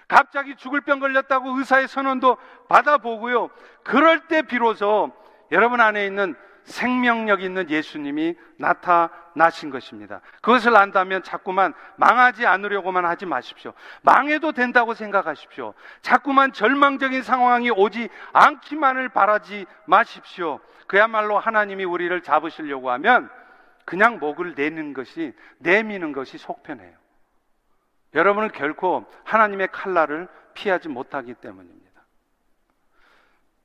갑자기 0.09 0.55
죽을 0.55 0.81
병 0.81 0.99
걸렸다고 0.99 1.57
의사의 1.57 1.87
선언도 1.87 2.37
받아보고요. 2.67 3.49
그럴 3.83 4.27
때 4.27 4.41
비로소 4.41 5.11
여러분 5.51 5.79
안에 5.79 6.05
있는 6.05 6.35
생명력 6.65 7.41
있는 7.41 7.69
예수님이 7.69 8.35
나타나신 8.57 9.69
것입니다. 9.69 10.19
그것을 10.41 10.75
안다면 10.75 11.23
자꾸만 11.23 11.73
망하지 11.95 12.45
않으려고만 12.45 13.05
하지 13.05 13.25
마십시오. 13.25 13.73
망해도 14.01 14.51
된다고 14.51 14.93
생각하십시오. 14.93 15.73
자꾸만 16.01 16.51
절망적인 16.51 17.23
상황이 17.23 17.71
오지 17.71 18.09
않기만을 18.33 19.07
바라지 19.09 19.65
마십시오. 19.85 20.59
그야말로 20.85 21.39
하나님이 21.39 21.85
우리를 21.85 22.19
잡으시려고 22.21 22.91
하면 22.91 23.29
그냥 23.89 24.19
목을 24.19 24.53
내는 24.53 24.93
것이, 24.93 25.33
내미는 25.57 26.11
것이 26.11 26.37
속편해요. 26.37 26.93
여러분은 28.13 28.51
결코 28.51 29.03
하나님의 29.23 29.69
칼날을 29.71 30.27
피하지 30.53 30.89
못하기 30.89 31.33
때문입니다. 31.33 31.89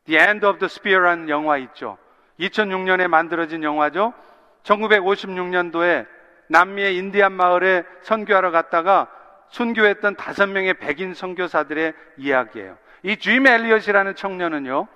The 0.07 0.19
End 0.19 0.47
of 0.47 0.59
the 0.61 0.65
Spear라는 0.65 1.29
영화 1.29 1.59
있죠. 1.59 1.99
2006년에 2.41 3.07
만들어진 3.07 3.63
영화죠. 3.63 4.15
1956년도에 4.63 6.07
남미의 6.49 6.97
인디안 6.97 7.33
마을에 7.33 7.85
선교하러 8.01 8.51
갔다가 8.51 9.11
순교했던 9.49 10.17
다섯 10.17 10.47
명의 10.47 10.73
백인 10.73 11.13
선교사들의 11.13 11.93
이야기예요. 12.17 12.79
이짐 13.03 13.47
엘리엇이라는 13.47 14.15
청년은요, 14.15 14.89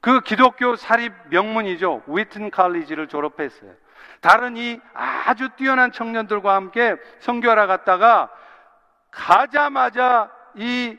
그 0.00 0.22
기독교 0.22 0.74
사립 0.74 1.12
명문이죠. 1.28 2.02
위튼 2.08 2.50
칼리지를 2.50 3.06
졸업했어요. 3.06 3.76
다른 4.20 4.56
이 4.56 4.80
아주 4.92 5.48
뛰어난 5.56 5.92
청년들과 5.92 6.54
함께 6.54 6.96
선교하러 7.20 7.66
갔다가 7.66 8.30
가자마자 9.10 10.30
이 10.54 10.96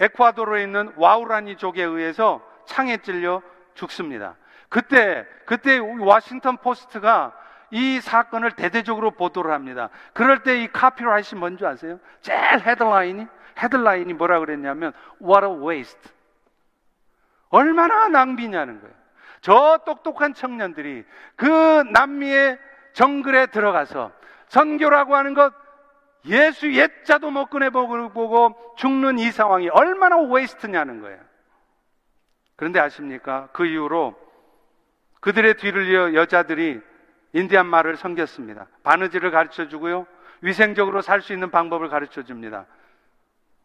에콰도르에 0.00 0.62
있는 0.62 0.92
와우라니족에 0.96 1.82
의해서 1.82 2.42
창에 2.66 2.96
찔려 2.98 3.42
죽습니다. 3.74 4.36
그때 4.68 5.26
그때 5.44 5.78
워싱턴 5.78 6.56
포스트가 6.56 7.32
이 7.70 8.00
사건을 8.00 8.52
대대적으로 8.52 9.12
보도를 9.12 9.52
합니다. 9.52 9.88
그럴 10.12 10.42
때 10.42 10.62
이 10.62 10.68
카피라이트 10.68 11.34
뭔지 11.36 11.64
아세요? 11.66 12.00
제일 12.20 12.38
헤드라인이 12.60 13.26
헤드라인이 13.62 14.12
뭐라 14.14 14.40
그랬냐면 14.40 14.92
What 15.22 15.46
a 15.46 15.52
waste. 15.52 16.10
얼마나 17.50 18.08
낭비냐는 18.08 18.80
거예요. 18.80 18.94
저 19.42 19.80
똑똑한 19.84 20.34
청년들이 20.34 21.04
그 21.36 21.46
남미의 21.92 22.58
정글에 22.94 23.46
들어가서 23.46 24.12
선교라고 24.46 25.16
하는 25.16 25.34
것 25.34 25.52
예수 26.26 26.72
옛자도 26.72 27.30
못 27.30 27.46
꺼내보고 27.46 28.74
죽는 28.76 29.18
이 29.18 29.30
상황이 29.32 29.68
얼마나 29.68 30.16
웨이스트냐는 30.18 31.00
거예요. 31.00 31.18
그런데 32.54 32.78
아십니까? 32.78 33.48
그 33.52 33.66
이후로 33.66 34.14
그들의 35.20 35.54
뒤를 35.54 35.88
이어 35.88 36.14
여자들이 36.14 36.80
인디안 37.32 37.66
말을 37.66 37.96
섬겼습니다. 37.96 38.68
바느질을 38.84 39.32
가르쳐 39.32 39.66
주고요. 39.66 40.06
위생적으로 40.40 41.02
살 41.02 41.20
수 41.20 41.32
있는 41.32 41.50
방법을 41.50 41.88
가르쳐 41.88 42.22
줍니다. 42.22 42.66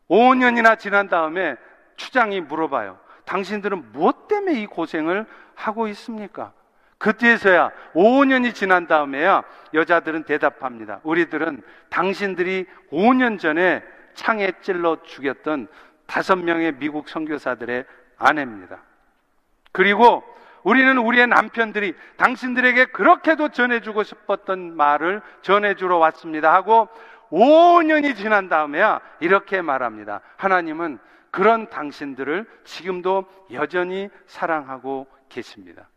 5년이나 0.09 0.80
지난 0.80 1.09
다음에 1.09 1.55
추장이 1.97 2.41
물어봐요. 2.41 2.97
당신들은 3.28 3.91
무엇 3.91 4.28
때문에 4.28 4.61
이 4.61 4.65
고생을 4.65 5.25
하고 5.53 5.88
있습니까? 5.89 6.53
그때서야 6.97 7.71
5년이 7.93 8.55
지난 8.55 8.88
다음에야 8.88 9.43
여자들은 9.73 10.23
대답합니다. 10.23 11.01
우리들은 11.03 11.61
당신들이 11.89 12.65
5년 12.91 13.38
전에 13.38 13.84
창에 14.15 14.51
찔러 14.61 15.03
죽였던 15.03 15.67
다섯 16.07 16.38
명의 16.38 16.71
미국 16.71 17.09
선교사들의 17.09 17.86
아내입니다. 18.17 18.80
그리고 19.73 20.23
우리는 20.63 20.97
우리의 20.97 21.28
남편들이 21.28 21.93
당신들에게 22.15 22.86
그렇게도 22.86 23.49
전해주고 23.49 24.03
싶었던 24.03 24.75
말을 24.75 25.21
전해주러 25.41 25.97
왔습니다 25.97 26.53
하고 26.53 26.88
5년이 27.30 28.15
지난 28.15 28.47
다음에야 28.47 29.01
이렇게 29.19 29.61
말합니다. 29.61 30.21
하나님은 30.38 30.97
그런 31.32 31.69
당신들을 31.69 32.45
지금도 32.63 33.25
여전히 33.51 34.09
사랑하고 34.25 35.07
계십니다. 35.30 35.89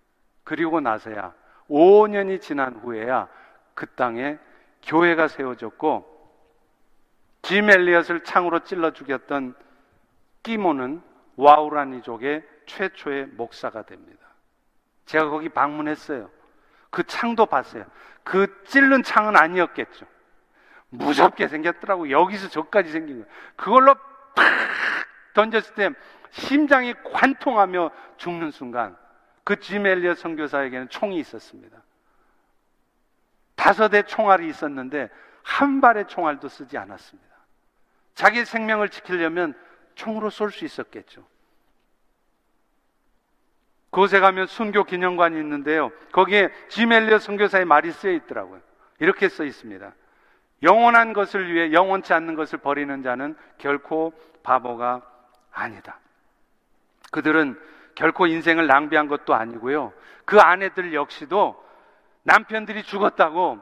그리고 0.45 0.81
나서야 0.81 1.35
5년이 1.69 2.41
지난 2.41 2.75
후에야 2.75 3.29
그 3.75 3.87
땅에 3.95 4.39
교회가 4.83 5.29
세워졌고 5.29 6.11
짐 7.43 7.71
엘리엇을 7.71 8.25
창으로 8.25 8.61
찔러 8.61 8.93
죽였던 8.93 9.55
끼모는 10.43 11.03
와우라니족의 11.37 12.45
최초의 12.67 13.27
목사가 13.29 13.83
됩니다. 13.83 14.21
제가 15.07 15.29
거기 15.29 15.49
방문했어요. 15.49 16.31
그 16.91 17.05
창도 17.05 17.47
봤어요. 17.47 17.85
그 18.25 18.63
찔른 18.65 19.03
창은 19.03 19.37
아니었겠죠. 19.37 20.07
무섭게 20.91 21.49
생겼더라고. 21.49 22.11
여기서 22.11 22.49
저까지 22.49 22.91
생긴 22.91 23.23
거예요. 23.23 23.33
그걸로 23.57 23.95
팍 24.35 24.45
던졌을 25.35 25.75
때 25.75 25.91
심장이 26.31 26.95
관통하며 27.13 27.91
죽는 28.17 28.51
순간 28.51 28.97
그 29.45 29.59
지멜리어 29.59 30.15
선교사에게는 30.15 30.89
총이 30.89 31.19
있었습니다. 31.19 31.83
다섯의 33.57 34.05
총알이 34.07 34.49
있었는데 34.49 35.11
한 35.43 35.81
발의 35.81 36.07
총알도 36.07 36.49
쓰지 36.49 36.79
않았습니다. 36.79 37.31
자기 38.15 38.45
생명을 38.45 38.89
지키려면 38.89 39.55
총으로 39.95 40.31
쏠 40.31 40.51
수 40.51 40.65
있었겠죠. 40.65 41.27
그곳에 43.91 44.21
가면 44.21 44.47
순교 44.47 44.85
기념관이 44.85 45.37
있는데요. 45.41 45.91
거기에 46.13 46.51
지멜리어 46.69 47.19
선교사의 47.19 47.65
말이 47.65 47.91
쓰여 47.91 48.13
있더라고요. 48.13 48.61
이렇게 49.01 49.29
써 49.29 49.45
있습니다. 49.45 49.93
영원한 50.63 51.13
것을 51.13 51.53
위해 51.53 51.73
영원치 51.73 52.13
않는 52.13 52.35
것을 52.35 52.59
버리는 52.61 53.03
자는 53.03 53.37
결코 53.59 54.13
바보가 54.43 55.03
아니다. 55.53 55.99
그들은 57.11 57.59
결코 57.95 58.27
인생을 58.27 58.67
낭비한 58.67 59.09
것도 59.09 59.35
아니고요. 59.35 59.93
그 60.25 60.41
아내들 60.41 60.95
역시도 60.95 61.63
남편들이 62.23 62.83
죽었다고 62.83 63.61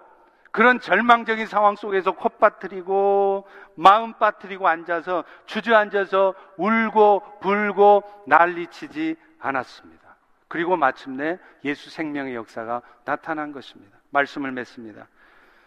그런 0.51 0.81
절망적인 0.81 1.47
상황 1.47 1.77
속에서 1.77 2.13
콧 2.13 2.39
빠뜨리고 2.39 3.47
마음 3.75 4.15
빠뜨리고 4.15 4.67
앉아서 4.67 5.25
주저앉아서 5.47 6.35
울고 6.57 7.39
불고 7.41 8.03
난리치지 8.27 9.17
않았습니다. 9.39 10.17
그리고 10.49 10.77
마침내 10.77 11.39
예수 11.65 11.91
생명의 11.91 12.35
역사가 12.35 12.83
나타난 13.05 13.53
것입니다. 13.53 13.99
말씀을 14.11 14.51
맺습니다. 14.53 15.07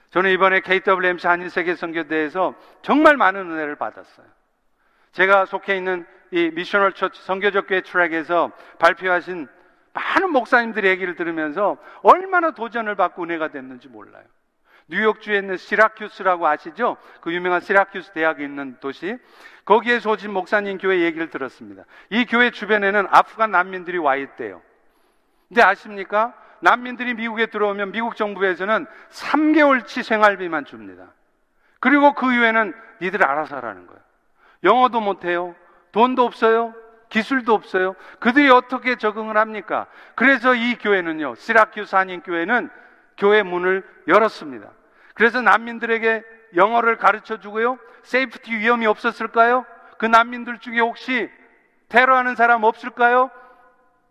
저는 0.09 0.31
이번에 0.31 0.59
KWMC 0.59 1.25
한인세계 1.27 1.75
선교대회에서 1.75 2.55
정말 2.81 3.15
많은 3.15 3.49
은혜를 3.51 3.75
받았어요. 3.75 4.25
제가 5.11 5.45
속해 5.45 5.75
있는 5.75 6.05
이 6.31 6.49
missional 6.53 6.93
church 6.93 7.21
선교적 7.23 7.67
교회 7.67 7.81
트랙에서 7.81 8.51
발표하신 8.79 9.47
많은 9.93 10.31
목사님들의 10.31 10.89
얘기를 10.89 11.15
들으면서 11.15 11.77
얼마나 12.01 12.51
도전을 12.51 12.95
받고 12.95 13.23
은혜가 13.23 13.49
됐는지 13.49 13.89
몰라요. 13.89 14.23
뉴욕주에 14.87 15.37
있는 15.37 15.57
시라큐스라고 15.57 16.47
아시죠? 16.47 16.97
그 17.21 17.33
유명한 17.33 17.61
시라큐스 17.61 18.11
대학이 18.13 18.43
있는 18.43 18.77
도시. 18.79 19.17
거기에 19.65 19.99
소진 19.99 20.31
목사님 20.31 20.77
교회 20.77 21.01
얘기를 21.01 21.29
들었습니다. 21.29 21.83
이 22.09 22.25
교회 22.25 22.51
주변에는 22.51 23.07
아프간 23.09 23.51
난민들이 23.51 23.97
와 23.97 24.15
있대요. 24.15 24.61
근데 25.47 25.61
아십니까? 25.61 26.33
난민들이 26.61 27.13
미국에 27.13 27.47
들어오면 27.47 27.91
미국 27.91 28.15
정부에서는 28.15 28.85
3개월치 29.09 30.03
생활비만 30.03 30.65
줍니다. 30.65 31.13
그리고 31.79 32.13
그 32.13 32.31
이후에는 32.33 32.73
니들 33.01 33.23
알아서 33.23 33.57
하라는 33.57 33.87
거예요. 33.87 34.01
영어도 34.63 35.01
못해요. 35.01 35.55
돈도 35.91 36.23
없어요. 36.23 36.73
기술도 37.09 37.53
없어요. 37.53 37.95
그들이 38.19 38.49
어떻게 38.49 38.95
적응을 38.95 39.37
합니까? 39.37 39.87
그래서 40.15 40.55
이 40.55 40.75
교회는요, 40.75 41.35
시라큐스 41.35 41.95
한인 41.95 42.21
교회는 42.21 42.69
교회 43.17 43.43
문을 43.43 43.83
열었습니다. 44.07 44.69
그래서 45.13 45.41
난민들에게 45.41 46.23
영어를 46.55 46.97
가르쳐 46.97 47.37
주고요. 47.37 47.77
safety 48.03 48.55
위험이 48.55 48.87
없었을까요? 48.87 49.65
그 49.97 50.05
난민들 50.05 50.59
중에 50.59 50.79
혹시 50.79 51.29
테러하는 51.89 52.35
사람 52.35 52.63
없을까요? 52.63 53.29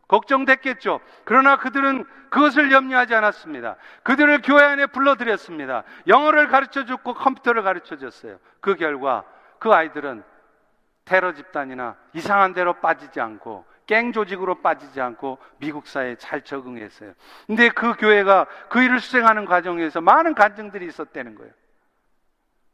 걱정됐겠죠. 0.06 1.00
그러나 1.24 1.56
그들은 1.56 2.04
그것을 2.30 2.70
염려하지 2.70 3.14
않았습니다. 3.14 3.76
그들을 4.02 4.42
교회 4.42 4.62
안에 4.62 4.86
불러들였습니다. 4.86 5.84
영어를 6.06 6.48
가르쳐 6.48 6.84
줬고 6.84 7.14
컴퓨터를 7.14 7.62
가르쳐 7.62 7.96
줬어요. 7.96 8.38
그 8.60 8.74
결과 8.74 9.24
그 9.58 9.72
아이들은 9.72 10.22
테러 11.10 11.34
집단이나 11.34 11.96
이상한 12.12 12.54
데로 12.54 12.74
빠지지 12.74 13.20
않고 13.20 13.64
갱 13.88 14.12
조직으로 14.12 14.62
빠지지 14.62 15.00
않고 15.00 15.38
미국 15.58 15.88
사회에 15.88 16.14
잘 16.14 16.42
적응했어요. 16.42 17.14
근데 17.48 17.68
그 17.68 17.94
교회가 17.94 18.46
그 18.68 18.80
일을 18.80 19.00
수행하는 19.00 19.44
과정에서 19.44 20.00
많은 20.00 20.36
간증들이 20.36 20.86
있었다는 20.86 21.34
거예요. 21.34 21.50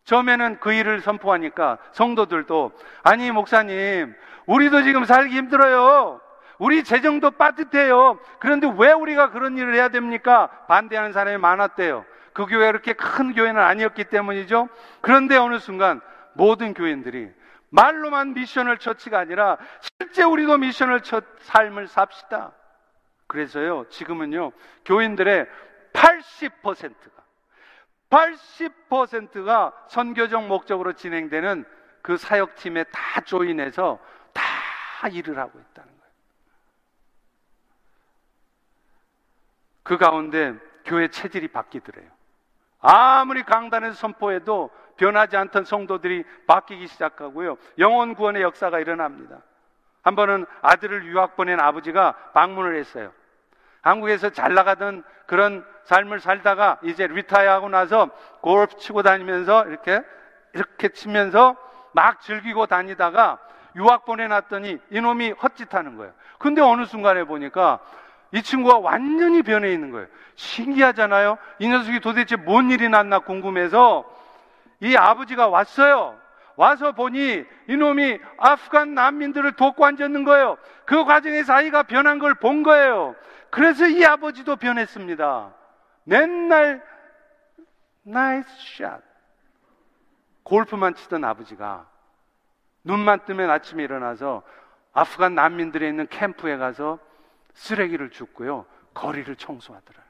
처음에는 0.04 0.60
그 0.60 0.74
일을 0.74 1.00
선포하니까 1.00 1.78
성도들도 1.92 2.72
아니 3.02 3.30
목사님 3.30 4.14
우리도 4.44 4.82
지금 4.82 5.06
살기 5.06 5.34
힘들어요. 5.34 6.20
우리 6.58 6.84
재정도 6.84 7.30
빠듯해요. 7.30 8.18
그런데 8.38 8.70
왜 8.76 8.92
우리가 8.92 9.30
그런 9.30 9.56
일을 9.56 9.74
해야 9.74 9.88
됩니까? 9.88 10.50
반대하는 10.68 11.14
사람이 11.14 11.38
많았대요. 11.38 12.04
그 12.34 12.44
교회가 12.44 12.72
그렇게 12.72 12.92
큰 12.92 13.32
교회는 13.32 13.62
아니었기 13.62 14.04
때문이죠. 14.04 14.68
그런데 15.00 15.38
어느 15.38 15.58
순간 15.58 16.02
모든 16.34 16.74
교인들이 16.74 17.30
말로만 17.70 18.34
미션을 18.34 18.78
처치가 18.78 19.18
아니라 19.18 19.58
실제 19.80 20.22
우리도 20.22 20.58
미션을 20.58 21.02
첫 21.02 21.24
삶을 21.40 21.88
삽시다. 21.88 22.52
그래서요, 23.26 23.88
지금은요, 23.88 24.52
교인들의 24.84 25.46
80%가, 25.92 27.22
80%가 28.10 29.72
선교적 29.88 30.46
목적으로 30.46 30.92
진행되는 30.92 31.64
그 32.02 32.16
사역팀에 32.16 32.84
다 32.84 33.20
조인해서 33.22 33.98
다 34.32 35.08
일을 35.08 35.38
하고 35.38 35.58
있다는 35.58 35.88
거예요. 35.88 36.12
그 39.82 39.98
가운데 39.98 40.54
교회 40.84 41.08
체질이 41.08 41.48
바뀌더래요. 41.48 42.10
아무리 42.78 43.42
강단에서 43.42 43.94
선포해도 43.94 44.70
변하지 44.96 45.36
않던 45.36 45.64
성도들이 45.64 46.24
바뀌기 46.46 46.86
시작하고요. 46.86 47.56
영혼 47.78 48.14
구원의 48.14 48.42
역사가 48.42 48.80
일어납니다. 48.80 49.38
한 50.02 50.14
번은 50.14 50.46
아들을 50.62 51.04
유학 51.06 51.36
보낸 51.36 51.60
아버지가 51.60 52.12
방문을 52.32 52.76
했어요. 52.76 53.12
한국에서 53.82 54.30
잘 54.30 54.54
나가던 54.54 55.04
그런 55.26 55.64
삶을 55.84 56.20
살다가 56.20 56.78
이제 56.82 57.06
리타이어하고 57.06 57.68
나서 57.68 58.10
골프 58.40 58.76
치고 58.78 59.02
다니면서 59.02 59.66
이렇게 59.66 60.00
이렇게 60.54 60.88
치면서 60.88 61.56
막 61.92 62.20
즐기고 62.20 62.66
다니다가 62.66 63.38
유학 63.76 64.04
보내놨더니 64.04 64.78
이놈이 64.90 65.32
헛짓하는 65.32 65.96
거예요. 65.96 66.12
근데 66.38 66.62
어느 66.62 66.84
순간에 66.84 67.24
보니까 67.24 67.78
이 68.32 68.42
친구가 68.42 68.78
완전히 68.78 69.42
변해 69.42 69.72
있는 69.72 69.90
거예요. 69.90 70.06
신기하잖아요? 70.34 71.38
이 71.58 71.68
녀석이 71.68 72.00
도대체 72.00 72.36
뭔 72.36 72.70
일이 72.70 72.88
났나 72.88 73.20
궁금해서 73.20 74.04
이 74.80 74.96
아버지가 74.96 75.48
왔어요. 75.48 76.18
와서 76.56 76.92
보니 76.92 77.44
이놈이 77.68 78.18
아프간 78.38 78.94
난민들을 78.94 79.52
돕고 79.52 79.84
앉았는 79.84 80.24
거예요. 80.24 80.56
그 80.86 81.04
과정에서 81.04 81.52
아이가 81.52 81.82
변한 81.82 82.18
걸 82.18 82.34
본 82.34 82.62
거예요. 82.62 83.14
그래서 83.50 83.86
이 83.86 84.04
아버지도 84.04 84.56
변했습니다. 84.56 85.54
맨날 86.04 86.82
nice 88.02 88.48
shot. 88.78 89.00
골프만 90.44 90.94
치던 90.94 91.24
아버지가 91.24 91.88
눈만 92.84 93.24
뜨면 93.24 93.50
아침에 93.50 93.82
일어나서 93.82 94.42
아프간 94.92 95.34
난민들이 95.34 95.88
있는 95.88 96.06
캠프에 96.08 96.56
가서 96.56 96.98
쓰레기를 97.54 98.10
줍고요. 98.10 98.64
거리를 98.94 99.34
청소하더라고요. 99.36 100.06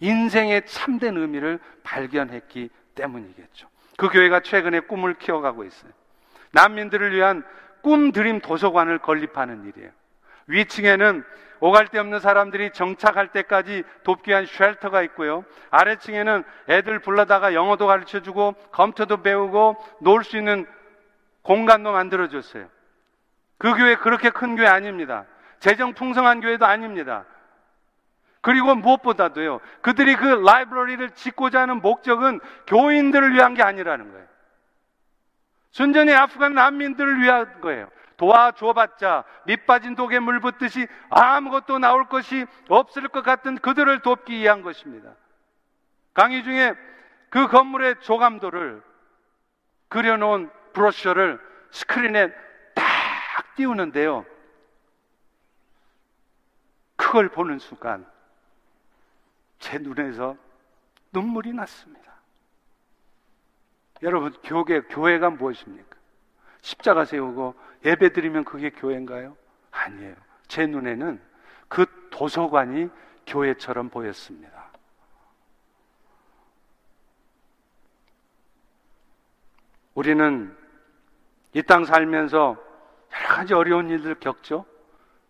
인생의 0.00 0.66
참된 0.66 1.16
의미를 1.16 1.58
발견했기 1.82 2.68
때문이겠죠. 2.94 3.68
그 3.96 4.08
교회가 4.08 4.40
최근에 4.40 4.80
꿈을 4.80 5.14
키워가고 5.14 5.64
있어요. 5.64 5.92
난민들을 6.52 7.14
위한 7.14 7.44
꿈드림 7.82 8.40
도서관을 8.40 8.98
건립하는 8.98 9.64
일이에요. 9.66 9.90
위층에는 10.46 11.24
오갈 11.60 11.88
데 11.88 11.98
없는 11.98 12.20
사람들이 12.20 12.70
정착할 12.72 13.28
때까지 13.28 13.84
돕기 14.02 14.30
위한 14.30 14.46
쉘터가 14.46 15.02
있고요. 15.02 15.44
아래층에는 15.70 16.44
애들 16.68 16.98
불러다가 16.98 17.54
영어도 17.54 17.86
가르쳐 17.86 18.20
주고 18.20 18.54
컴퓨터도 18.72 19.22
배우고 19.22 19.76
놀 20.00 20.24
수 20.24 20.36
있는 20.36 20.66
공간도 21.42 21.92
만들어 21.92 22.28
줬어요. 22.28 22.68
그 23.58 23.74
교회 23.74 23.94
그렇게 23.96 24.30
큰 24.30 24.56
교회 24.56 24.66
아닙니다. 24.66 25.24
재정 25.60 25.94
풍성한 25.94 26.40
교회도 26.40 26.66
아닙니다. 26.66 27.24
그리고 28.44 28.74
무엇보다도요, 28.74 29.60
그들이 29.80 30.16
그 30.16 30.26
라이브러리를 30.26 31.12
짓고자 31.12 31.62
하는 31.62 31.80
목적은 31.80 32.40
교인들을 32.66 33.32
위한 33.32 33.54
게 33.54 33.62
아니라는 33.62 34.12
거예요. 34.12 34.26
순전히 35.70 36.12
아프간 36.12 36.52
난민들을 36.52 37.22
위한 37.22 37.62
거예요. 37.62 37.88
도와줘봤자 38.18 39.24
밑빠진 39.46 39.94
독에 39.94 40.18
물 40.18 40.40
붓듯이 40.40 40.86
아무것도 41.08 41.78
나올 41.78 42.06
것이 42.06 42.44
없을 42.68 43.08
것 43.08 43.22
같은 43.22 43.56
그들을 43.56 44.00
돕기 44.00 44.34
위한 44.34 44.60
것입니다. 44.60 45.14
강의 46.12 46.44
중에 46.44 46.74
그 47.30 47.48
건물의 47.48 48.00
조감도를 48.00 48.82
그려놓은 49.88 50.50
브로셔를 50.74 51.40
스크린에 51.70 52.30
딱 52.74 53.54
띄우는데요. 53.56 54.26
그걸 56.96 57.30
보는 57.30 57.58
순간 57.58 58.04
제 59.64 59.78
눈에서 59.78 60.36
눈물이 61.10 61.54
났습니다. 61.54 62.12
여러분, 64.02 64.30
교회, 64.42 64.82
교회가 64.82 65.30
무엇입니까? 65.30 65.96
십자가 66.60 67.06
세우고 67.06 67.54
예배 67.82 68.12
드리면 68.12 68.44
그게 68.44 68.68
교회인가요? 68.68 69.34
아니에요. 69.70 70.16
제 70.48 70.66
눈에는 70.66 71.18
그 71.68 71.86
도서관이 72.10 72.90
교회처럼 73.26 73.88
보였습니다. 73.88 74.68
우리는 79.94 80.54
이 81.54 81.62
땅 81.62 81.86
살면서 81.86 82.62
여러 83.14 83.28
가지 83.28 83.54
어려운 83.54 83.88
일들 83.88 84.16
겪죠. 84.16 84.66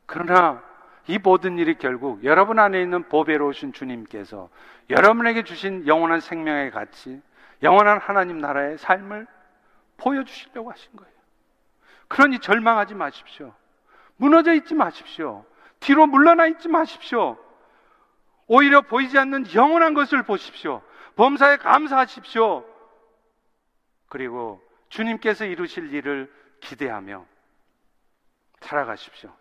그러나 0.06 0.60
이 1.06 1.18
모든 1.18 1.58
일이 1.58 1.74
결국 1.74 2.24
여러분 2.24 2.58
안에 2.58 2.80
있는 2.80 3.08
보배로우신 3.08 3.72
주님께서 3.72 4.48
여러분에게 4.90 5.44
주신 5.44 5.86
영원한 5.86 6.20
생명의 6.20 6.70
가치, 6.70 7.20
영원한 7.62 7.98
하나님 7.98 8.38
나라의 8.38 8.78
삶을 8.78 9.26
보여주시려고 9.96 10.70
하신 10.70 10.96
거예요. 10.96 11.12
그러니 12.08 12.38
절망하지 12.38 12.94
마십시오. 12.94 13.54
무너져 14.16 14.54
있지 14.54 14.74
마십시오. 14.74 15.44
뒤로 15.80 16.06
물러나 16.06 16.46
있지 16.46 16.68
마십시오. 16.68 17.38
오히려 18.46 18.82
보이지 18.82 19.18
않는 19.18 19.54
영원한 19.54 19.94
것을 19.94 20.22
보십시오. 20.22 20.82
범사에 21.16 21.56
감사하십시오. 21.58 22.64
그리고 24.08 24.62
주님께서 24.88 25.44
이루실 25.44 25.92
일을 25.92 26.32
기대하며 26.60 27.26
살아가십시오. 28.60 29.34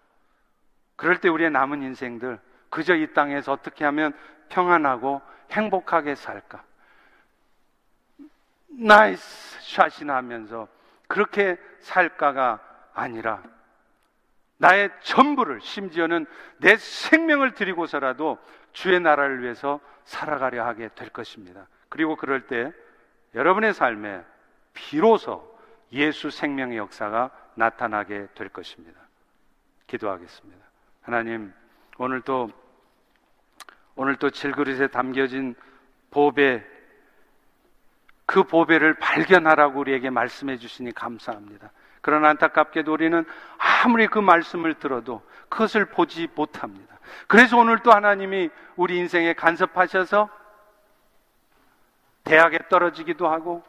그럴 1.03 1.17
때 1.17 1.27
우리의 1.27 1.51
남은 1.51 1.81
인생들 1.81 2.39
그저 2.69 2.95
이 2.95 3.11
땅에서 3.11 3.51
어떻게 3.51 3.83
하면 3.83 4.13
평안하고 4.47 5.21
행복하게 5.51 6.15
살까? 6.15 6.63
nice 8.69 9.59
shot이나 9.63 10.15
하면서 10.15 10.69
그렇게 11.09 11.57
살까가 11.81 12.61
아니라 12.93 13.43
나의 14.55 14.91
전부를 15.01 15.59
심지어는 15.59 16.25
내 16.59 16.77
생명을 16.77 17.53
드리고서라도 17.53 18.37
주의 18.71 18.97
나라를 18.97 19.43
위해서 19.43 19.81
살아가려 20.05 20.65
하게 20.65 20.87
될 20.95 21.09
것입니다. 21.09 21.67
그리고 21.89 22.15
그럴 22.15 22.47
때 22.47 22.71
여러분의 23.35 23.73
삶에 23.73 24.23
비로소 24.71 25.53
예수 25.91 26.29
생명의 26.29 26.77
역사가 26.77 27.29
나타나게 27.55 28.29
될 28.35 28.47
것입니다. 28.47 29.01
기도하겠습니다. 29.87 30.62
하나님, 31.03 31.53
오늘도 31.97 32.49
오늘도 33.95 34.31
질그릇에 34.31 34.87
담겨진 34.87 35.55
보배 36.11 36.63
그 38.25 38.43
보배를 38.43 38.95
발견하라고 38.95 39.81
우리에게 39.81 40.09
말씀해 40.09 40.57
주시니 40.57 40.93
감사합니다. 40.93 41.71
그러나 42.01 42.29
안타깝게도 42.29 42.91
우리는 42.91 43.25
아무리 43.57 44.07
그 44.07 44.19
말씀을 44.19 44.75
들어도 44.75 45.21
그것을 45.49 45.85
보지 45.85 46.29
못합니다. 46.35 46.97
그래서 47.27 47.57
오늘 47.57 47.79
또 47.79 47.91
하나님이 47.91 48.49
우리 48.75 48.97
인생에 48.97 49.33
간섭하셔서 49.33 50.29
대학에 52.23 52.59
떨어지기도 52.69 53.27
하고 53.27 53.63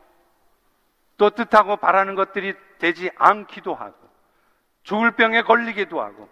또 1.16 1.30
뜻하고 1.30 1.76
바라는 1.76 2.14
것들이 2.14 2.54
되지 2.78 3.10
않기도 3.16 3.74
하고 3.74 3.96
죽을 4.84 5.12
병에 5.12 5.42
걸리기도 5.42 6.00
하고 6.00 6.28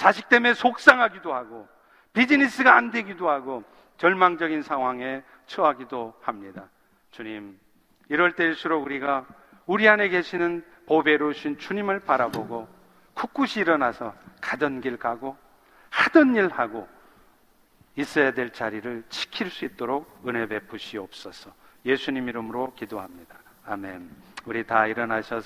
자식 0.00 0.30
때문에 0.30 0.54
속상하기도 0.54 1.34
하고 1.34 1.68
비즈니스가 2.14 2.74
안 2.74 2.90
되기도 2.90 3.28
하고 3.28 3.62
절망적인 3.98 4.62
상황에 4.62 5.22
처하기도 5.44 6.14
합니다. 6.22 6.70
주님, 7.10 7.60
이럴 8.08 8.32
때일수록 8.32 8.82
우리가 8.82 9.26
우리 9.66 9.86
안에 9.86 10.08
계시는 10.08 10.64
보배로우신 10.86 11.58
주님을 11.58 12.00
바라보고 12.00 12.66
꿋꿋이 13.12 13.58
일어나서 13.58 14.14
가던 14.40 14.80
길 14.80 14.96
가고 14.96 15.36
하던 15.90 16.34
일 16.34 16.48
하고 16.48 16.88
있어야 17.94 18.30
될 18.30 18.54
자리를 18.54 19.04
지킬 19.10 19.50
수 19.50 19.66
있도록 19.66 20.22
은혜 20.26 20.46
베푸시옵소서. 20.46 21.52
예수님 21.84 22.26
이름으로 22.26 22.72
기도합니다. 22.74 23.36
아멘. 23.66 24.10
우리 24.46 24.64
다 24.64 24.86
일어나셔서 24.86 25.42